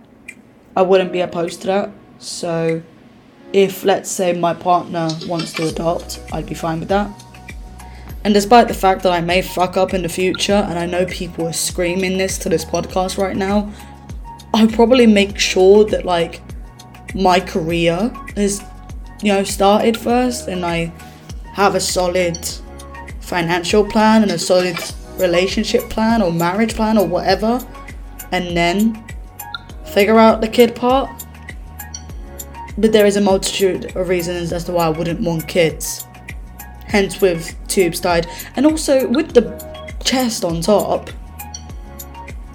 I 0.76 0.82
wouldn't 0.82 1.12
be 1.12 1.20
opposed 1.20 1.60
to 1.62 1.66
that. 1.68 1.90
So, 2.18 2.82
if 3.52 3.84
let's 3.84 4.10
say 4.10 4.32
my 4.32 4.54
partner 4.54 5.08
wants 5.26 5.52
to 5.54 5.68
adopt, 5.68 6.20
I'd 6.32 6.46
be 6.46 6.54
fine 6.54 6.80
with 6.80 6.88
that. 6.88 7.10
And 8.24 8.32
despite 8.32 8.68
the 8.68 8.74
fact 8.74 9.02
that 9.02 9.12
I 9.12 9.20
may 9.20 9.42
fuck 9.42 9.76
up 9.76 9.92
in 9.92 10.02
the 10.02 10.08
future, 10.08 10.64
and 10.68 10.78
I 10.78 10.86
know 10.86 11.04
people 11.06 11.46
are 11.46 11.52
screaming 11.52 12.16
this 12.16 12.38
to 12.38 12.48
this 12.48 12.64
podcast 12.64 13.18
right 13.18 13.36
now, 13.36 13.70
I'll 14.54 14.68
probably 14.68 15.06
make 15.06 15.38
sure 15.38 15.84
that 15.84 16.04
like 16.04 16.40
my 17.14 17.38
career 17.40 18.12
is, 18.36 18.62
you 19.22 19.32
know, 19.32 19.44
started 19.44 19.96
first, 19.96 20.48
and 20.48 20.64
I 20.64 20.92
have 21.52 21.74
a 21.74 21.80
solid 21.80 22.48
financial 23.24 23.84
plan 23.84 24.22
and 24.22 24.30
a 24.30 24.38
solid 24.38 24.78
relationship 25.18 25.88
plan 25.90 26.22
or 26.22 26.30
marriage 26.30 26.74
plan 26.74 26.98
or 26.98 27.06
whatever, 27.06 27.60
and 28.32 28.56
then 28.56 29.02
figure 29.86 30.18
out 30.18 30.40
the 30.40 30.48
kid 30.48 30.74
part. 30.74 31.10
But 32.76 32.92
there 32.92 33.06
is 33.06 33.16
a 33.16 33.20
multitude 33.20 33.96
of 33.96 34.08
reasons 34.08 34.52
as 34.52 34.64
to 34.64 34.72
why 34.72 34.86
I 34.86 34.90
wouldn't 34.90 35.20
want 35.20 35.46
kids. 35.46 36.06
Hence, 36.86 37.20
with 37.20 37.56
tubes 37.68 38.00
tied, 38.00 38.26
and 38.56 38.66
also 38.66 39.08
with 39.08 39.32
the 39.32 39.42
chest 40.04 40.44
on 40.44 40.60
top. 40.60 41.10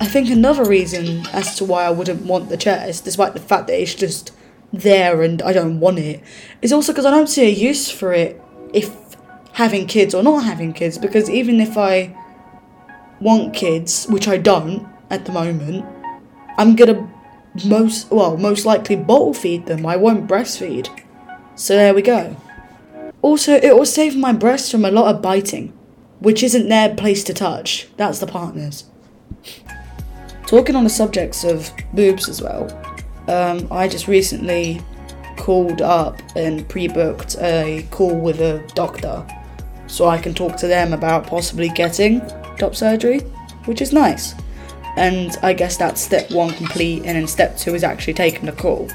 I 0.02 0.06
think 0.06 0.30
another 0.30 0.64
reason 0.64 1.26
as 1.34 1.56
to 1.56 1.66
why 1.66 1.84
I 1.84 1.90
wouldn't 1.90 2.26
want 2.26 2.50
the 2.50 2.58
chest, 2.58 3.06
despite 3.06 3.34
the 3.34 3.40
fact 3.40 3.68
that 3.68 3.82
it's 3.82 3.96
just 3.96 4.32
there 4.72 5.24
and 5.24 5.42
I 5.42 5.52
don't 5.52 5.80
want 5.80 6.00
it, 6.00 6.22
is 6.62 6.72
also 6.72 6.94
because 6.94 7.06
I 7.06 7.12
don't 7.12 7.28
see 7.28 7.48
a 7.48 7.50
use 7.50 7.90
for 7.90 8.14
it 8.14 8.42
if 8.74 9.09
having 9.60 9.86
kids 9.86 10.16
or 10.16 10.24
not 10.24 10.46
having 10.46 10.72
kids 10.72 10.98
because 10.98 11.30
even 11.30 11.60
if 11.60 11.78
I 11.78 12.16
want 13.20 13.54
kids, 13.54 14.06
which 14.08 14.26
I 14.26 14.38
don't 14.38 14.88
at 15.10 15.26
the 15.26 15.34
moment, 15.34 15.86
I'm 16.58 16.78
gonna 16.78 17.12
most 17.66 18.10
well 18.10 18.38
most 18.38 18.66
likely 18.66 18.96
bottle 18.96 19.34
feed 19.34 19.66
them. 19.66 19.86
I 19.86 19.98
won't 19.98 20.30
breastfeed. 20.30 20.88
So 21.56 21.76
there 21.76 21.94
we 21.94 22.02
go. 22.02 22.38
Also, 23.22 23.56
it 23.56 23.76
will 23.76 23.86
save 23.86 24.16
my 24.16 24.32
breasts 24.32 24.72
from 24.72 24.86
a 24.86 24.92
lot 24.92 25.14
of 25.14 25.22
biting, 25.22 25.74
which 26.20 26.42
isn't 26.42 26.70
their 26.70 26.96
place 26.96 27.22
to 27.26 27.34
touch. 27.34 27.90
That's 27.98 28.20
the 28.20 28.28
partners. 28.28 28.86
Talking 30.48 30.78
on 30.78 30.86
the 30.86 30.90
subjects 30.90 31.44
of 31.44 31.70
boobs 31.94 32.30
as 32.30 32.42
well, 32.42 32.64
um, 33.28 33.68
I 33.70 33.90
just 33.90 34.08
recently 34.08 34.82
called 35.36 35.82
up 35.82 36.22
and 36.38 36.68
pre-booked 36.70 37.36
a 37.42 37.86
call 37.92 38.16
with 38.18 38.40
a 38.40 38.66
doctor 38.74 39.26
so 39.90 40.08
I 40.08 40.20
can 40.20 40.34
talk 40.34 40.56
to 40.58 40.68
them 40.68 40.94
about 40.94 41.28
possibly 41.28 41.68
getting 41.70 42.22
top 42.58 42.76
surgery, 42.76 43.20
which 43.66 43.82
is 43.82 43.92
nice. 43.92 44.36
And 44.96 45.36
I 45.42 45.54
guess 45.54 45.78
that's 45.78 46.00
step 46.00 46.32
one 46.32 46.54
complete, 46.54 47.00
and 47.00 47.18
then 47.18 47.28
step 47.28 47.58
two 47.58 47.76
is 47.76 47.84
actually 47.84 48.14
taking 48.14 48.46
the 48.46 48.52
call, 48.52 48.88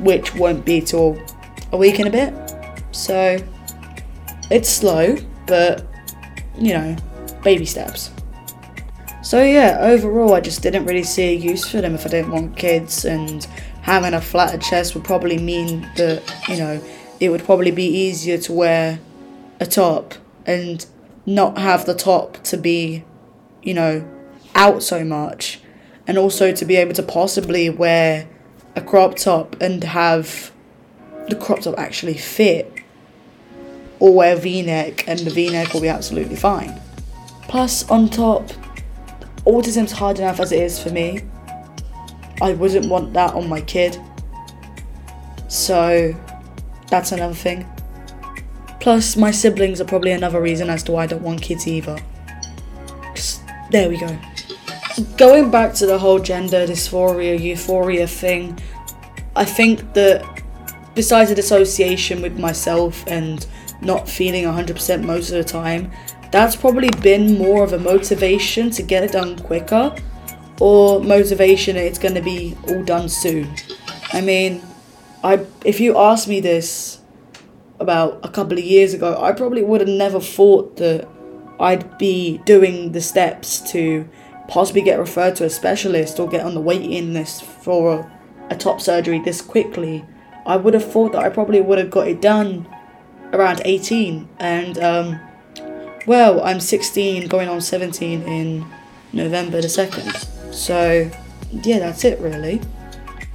which 0.00 0.34
won't 0.34 0.64
be 0.64 0.80
till 0.80 1.20
a 1.72 1.76
week 1.76 1.98
and 1.98 2.08
a 2.08 2.10
bit. 2.10 2.34
So 2.92 3.38
it's 4.50 4.68
slow, 4.68 5.16
but 5.46 5.86
you 6.56 6.72
know, 6.72 6.96
baby 7.44 7.66
steps. 7.66 8.10
So 9.22 9.42
yeah, 9.42 9.78
overall, 9.80 10.32
I 10.34 10.40
just 10.40 10.62
didn't 10.62 10.86
really 10.86 11.02
see 11.02 11.34
a 11.34 11.36
use 11.36 11.68
for 11.68 11.82
them 11.82 11.94
if 11.94 12.06
I 12.06 12.08
didn't 12.08 12.32
want 12.32 12.56
kids, 12.56 13.04
and 13.04 13.46
having 13.82 14.14
a 14.14 14.20
flatter 14.20 14.58
chest 14.58 14.94
would 14.94 15.04
probably 15.04 15.38
mean 15.38 15.82
that 15.96 16.22
you 16.48 16.56
know 16.56 16.82
it 17.20 17.28
would 17.28 17.44
probably 17.44 17.70
be 17.70 17.84
easier 17.84 18.38
to 18.38 18.52
wear 18.52 18.98
a 19.60 19.66
top 19.66 20.14
and 20.48 20.86
not 21.26 21.58
have 21.58 21.84
the 21.84 21.94
top 21.94 22.42
to 22.42 22.56
be, 22.56 23.04
you 23.62 23.74
know, 23.74 24.08
out 24.54 24.82
so 24.82 25.04
much, 25.04 25.60
and 26.06 26.16
also 26.16 26.52
to 26.52 26.64
be 26.64 26.74
able 26.74 26.94
to 26.94 27.02
possibly 27.02 27.68
wear 27.68 28.26
a 28.74 28.80
crop 28.80 29.14
top 29.16 29.54
and 29.60 29.84
have 29.84 30.50
the 31.28 31.36
crop 31.36 31.60
top 31.60 31.78
actually 31.78 32.16
fit, 32.16 32.72
or 34.00 34.14
wear 34.14 34.34
v 34.36 34.62
neck 34.62 35.06
and 35.06 35.18
the 35.20 35.30
v 35.30 35.50
neck 35.50 35.74
will 35.74 35.82
be 35.82 35.88
absolutely 35.88 36.36
fine. 36.36 36.80
Plus, 37.42 37.88
on 37.90 38.08
top, 38.08 38.48
autism's 39.44 39.92
hard 39.92 40.18
enough 40.18 40.40
as 40.40 40.50
it 40.50 40.62
is 40.62 40.82
for 40.82 40.90
me. 40.90 41.20
I 42.40 42.52
wouldn't 42.52 42.88
want 42.88 43.12
that 43.12 43.34
on 43.34 43.48
my 43.48 43.60
kid. 43.60 43.98
So, 45.48 46.14
that's 46.88 47.12
another 47.12 47.34
thing. 47.34 47.66
Plus, 48.88 49.18
my 49.18 49.30
siblings 49.30 49.82
are 49.82 49.84
probably 49.84 50.12
another 50.12 50.40
reason 50.40 50.70
as 50.70 50.82
to 50.84 50.92
why 50.92 51.02
I 51.02 51.06
don't 51.08 51.20
want 51.20 51.42
kids 51.42 51.68
either. 51.68 51.98
There 53.70 53.86
we 53.90 53.98
go. 53.98 54.18
Going 55.18 55.50
back 55.50 55.74
to 55.74 55.84
the 55.84 55.98
whole 55.98 56.18
gender 56.18 56.66
dysphoria, 56.66 57.38
euphoria 57.38 58.06
thing, 58.06 58.58
I 59.36 59.44
think 59.44 59.92
that 59.92 60.24
besides 60.94 61.28
the 61.28 61.36
dissociation 61.36 62.22
with 62.22 62.38
myself 62.38 63.06
and 63.06 63.46
not 63.82 64.08
feeling 64.08 64.44
100% 64.44 65.04
most 65.04 65.32
of 65.32 65.36
the 65.36 65.44
time, 65.44 65.92
that's 66.32 66.56
probably 66.56 66.88
been 67.02 67.36
more 67.36 67.62
of 67.64 67.74
a 67.74 67.78
motivation 67.78 68.70
to 68.70 68.82
get 68.82 69.04
it 69.04 69.12
done 69.12 69.38
quicker 69.40 69.94
or 70.60 71.04
motivation 71.04 71.76
it's 71.76 71.98
going 71.98 72.14
to 72.14 72.22
be 72.22 72.56
all 72.68 72.82
done 72.84 73.10
soon. 73.10 73.54
I 74.14 74.22
mean, 74.22 74.62
I 75.22 75.44
if 75.62 75.78
you 75.78 75.98
asked 75.98 76.26
me 76.26 76.40
this 76.40 76.97
about 77.80 78.20
a 78.22 78.28
couple 78.28 78.58
of 78.58 78.64
years 78.64 78.94
ago, 78.94 79.20
I 79.20 79.32
probably 79.32 79.62
would 79.62 79.80
have 79.80 79.88
never 79.88 80.20
thought 80.20 80.76
that 80.76 81.08
I'd 81.60 81.98
be 81.98 82.38
doing 82.38 82.92
the 82.92 83.00
steps 83.00 83.60
to 83.72 84.08
possibly 84.48 84.82
get 84.82 84.98
referred 84.98 85.36
to 85.36 85.44
a 85.44 85.50
specialist 85.50 86.18
or 86.18 86.28
get 86.28 86.44
on 86.44 86.54
the 86.54 86.60
waiting 86.60 87.12
list 87.12 87.44
for 87.44 88.10
a, 88.50 88.56
top 88.56 88.80
surgery 88.80 89.18
this 89.18 89.42
quickly. 89.42 90.04
I 90.46 90.56
would 90.56 90.74
have 90.74 90.90
thought 90.90 91.12
that 91.12 91.22
I 91.22 91.28
probably 91.28 91.60
would 91.60 91.78
have 91.78 91.90
got 91.90 92.08
it 92.08 92.22
done 92.22 92.66
around 93.32 93.60
18 93.64 94.28
and 94.38 94.78
um, 94.78 95.20
well 96.06 96.40
i'm 96.42 96.60
16 96.60 97.28
going 97.28 97.48
on 97.48 97.60
17 97.60 98.22
in 98.22 98.66
november 99.12 99.60
the 99.60 99.68
2nd 99.68 100.54
so 100.54 101.10
yeah 101.52 101.78
that's 101.78 102.04
it 102.04 102.18
really. 102.20 102.60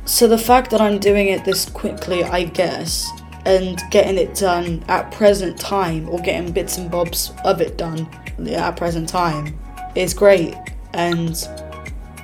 So 0.05 0.27
the 0.27 0.37
fact 0.37 0.71
that 0.71 0.81
i'm 0.81 0.99
doing 0.99 1.27
it 1.27 1.45
this 1.45 1.69
quickly 1.69 2.23
i 2.23 2.43
guess 2.43 3.09
and 3.45 3.81
getting 3.91 4.17
it 4.17 4.35
done 4.35 4.83
at 4.87 5.11
present 5.11 5.59
time 5.59 6.07
or 6.09 6.19
getting 6.19 6.51
bits 6.51 6.77
and 6.77 6.89
bobs 6.89 7.31
of 7.43 7.61
it 7.61 7.77
done 7.77 8.09
at 8.49 8.75
present 8.77 9.07
time 9.07 9.57
is 9.95 10.13
great. 10.13 10.55
And 10.93 11.35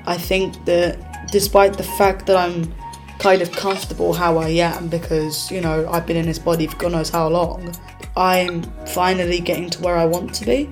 i 0.10 0.18
think 0.18 0.66
that 0.66 0.98
despite 1.32 1.78
the 1.78 1.84
fact 1.84 2.26
that 2.26 2.36
i'm 2.36 2.74
kind 3.20 3.42
of 3.42 3.52
comfortable 3.52 4.12
how 4.14 4.38
i 4.38 4.50
am 4.50 4.88
because 4.88 5.52
you 5.52 5.62
know 5.62 5.88
i've 5.90 6.06
been 6.06 6.18
in 6.18 6.26
this 6.26 6.40
body 6.40 6.66
for 6.66 6.78
god 6.78 6.92
knows 6.94 7.10
how 7.10 7.28
long 7.28 7.74
i'm 8.18 8.64
finally 8.88 9.40
getting 9.40 9.70
to 9.70 9.82
where 9.82 9.98
i 9.98 10.06
want 10.06 10.34
to 10.34 10.46
be. 10.46 10.70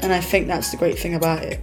And 0.00 0.12
i 0.12 0.20
think 0.20 0.46
that's 0.46 0.70
the 0.70 0.76
great 0.76 0.98
thing 0.98 1.14
about 1.14 1.42
it. 1.42 1.60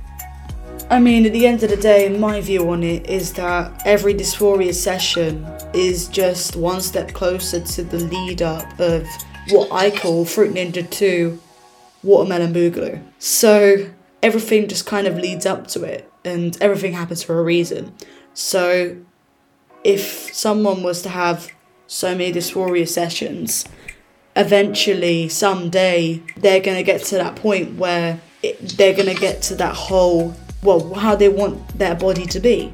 I 0.89 0.99
mean, 0.99 1.25
at 1.25 1.33
the 1.33 1.47
end 1.47 1.63
of 1.63 1.71
the 1.71 1.77
day, 1.77 2.09
my 2.09 2.41
view 2.41 2.69
on 2.69 2.83
it 2.83 3.09
is 3.09 3.33
that 3.33 3.81
every 3.85 4.13
dysphoria 4.13 4.71
session 4.71 5.43
is 5.75 6.07
just 6.07 6.55
one 6.55 6.81
step 6.81 7.13
closer 7.13 7.59
to 7.59 7.83
the 7.83 7.99
lead 7.99 8.41
up 8.41 8.79
of 8.79 9.07
what 9.49 9.71
I 9.71 9.91
call 9.91 10.25
Fruit 10.25 10.53
Ninja 10.53 10.89
2 10.89 11.39
Watermelon 12.03 12.53
Boogaloo. 12.53 13.03
So 13.19 13.89
everything 14.23 14.67
just 14.67 14.85
kind 14.85 15.07
of 15.07 15.17
leads 15.17 15.45
up 15.45 15.67
to 15.67 15.83
it, 15.83 16.11
and 16.23 16.57
everything 16.61 16.93
happens 16.93 17.23
for 17.23 17.39
a 17.39 17.43
reason. 17.43 17.93
So 18.33 18.97
if 19.83 20.33
someone 20.33 20.83
was 20.83 21.01
to 21.03 21.09
have 21.09 21.51
so 21.87 22.11
many 22.15 22.33
dysphoria 22.33 22.87
sessions, 22.87 23.65
eventually, 24.35 25.29
someday, 25.29 26.23
they're 26.37 26.61
going 26.61 26.77
to 26.77 26.83
get 26.83 27.03
to 27.05 27.15
that 27.15 27.35
point 27.35 27.75
where 27.75 28.19
it, 28.41 28.59
they're 28.77 28.95
going 28.95 29.13
to 29.13 29.19
get 29.19 29.41
to 29.43 29.55
that 29.55 29.75
whole 29.75 30.35
well, 30.65 30.93
how 30.95 31.15
they 31.15 31.29
want 31.29 31.77
their 31.77 31.95
body 31.95 32.25
to 32.25 32.39
be. 32.39 32.73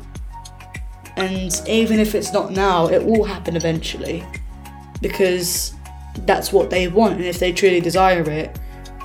And 1.17 1.51
even 1.67 1.99
if 1.99 2.15
it's 2.15 2.33
not 2.33 2.51
now, 2.51 2.87
it 2.87 3.03
will 3.03 3.23
happen 3.23 3.55
eventually. 3.55 4.23
Because 5.01 5.73
that's 6.25 6.51
what 6.53 6.69
they 6.69 6.87
want. 6.87 7.15
And 7.15 7.25
if 7.25 7.39
they 7.39 7.51
truly 7.51 7.81
desire 7.81 8.29
it, 8.29 8.59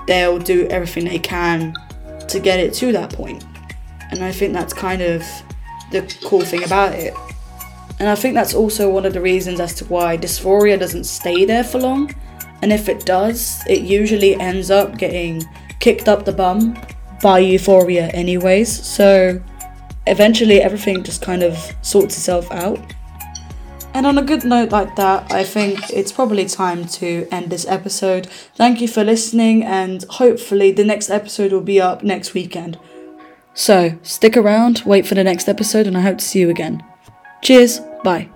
they'll 0.06 0.38
do 0.38 0.66
everything 0.68 1.04
they 1.04 1.18
can 1.18 1.74
to 2.28 2.40
get 2.40 2.60
it 2.60 2.74
to 2.74 2.92
that 2.92 3.12
point. 3.12 3.44
And 4.10 4.22
I 4.22 4.32
think 4.32 4.52
that's 4.52 4.72
kind 4.72 5.02
of 5.02 5.22
the 5.90 6.02
cool 6.24 6.42
thing 6.42 6.64
about 6.64 6.94
it. 6.94 7.14
And 7.98 8.08
I 8.08 8.14
think 8.14 8.34
that's 8.34 8.54
also 8.54 8.90
one 8.90 9.06
of 9.06 9.14
the 9.14 9.20
reasons 9.20 9.58
as 9.58 9.74
to 9.76 9.84
why 9.86 10.18
dysphoria 10.18 10.78
doesn't 10.78 11.04
stay 11.04 11.44
there 11.44 11.64
for 11.64 11.78
long. 11.78 12.14
And 12.62 12.72
if 12.72 12.88
it 12.88 13.06
does, 13.06 13.62
it 13.66 13.82
usually 13.82 14.34
ends 14.34 14.70
up 14.70 14.98
getting 14.98 15.44
kicked 15.80 16.08
up 16.08 16.24
the 16.24 16.32
bum 16.32 16.78
by 17.22 17.38
euphoria, 17.38 18.08
anyways. 18.08 18.70
So 18.84 19.40
eventually 20.06 20.60
everything 20.60 21.02
just 21.02 21.22
kind 21.22 21.42
of 21.42 21.56
sorts 21.82 22.16
itself 22.16 22.50
out. 22.50 22.78
And 23.94 24.06
on 24.06 24.18
a 24.18 24.22
good 24.22 24.44
note 24.44 24.72
like 24.72 24.94
that, 24.96 25.32
I 25.32 25.42
think 25.42 25.78
it's 25.90 26.12
probably 26.12 26.44
time 26.44 26.86
to 27.00 27.26
end 27.30 27.48
this 27.48 27.66
episode. 27.66 28.26
Thank 28.54 28.82
you 28.82 28.88
for 28.88 29.02
listening, 29.02 29.64
and 29.64 30.04
hopefully, 30.10 30.70
the 30.70 30.84
next 30.84 31.08
episode 31.08 31.50
will 31.50 31.62
be 31.62 31.80
up 31.80 32.02
next 32.02 32.34
weekend. 32.34 32.78
So, 33.54 33.98
stick 34.02 34.36
around, 34.36 34.82
wait 34.84 35.06
for 35.06 35.14
the 35.14 35.24
next 35.24 35.48
episode, 35.48 35.86
and 35.86 35.96
I 35.96 36.02
hope 36.02 36.18
to 36.18 36.24
see 36.24 36.40
you 36.40 36.50
again. 36.50 36.84
Cheers, 37.40 37.80
bye. 38.04 38.35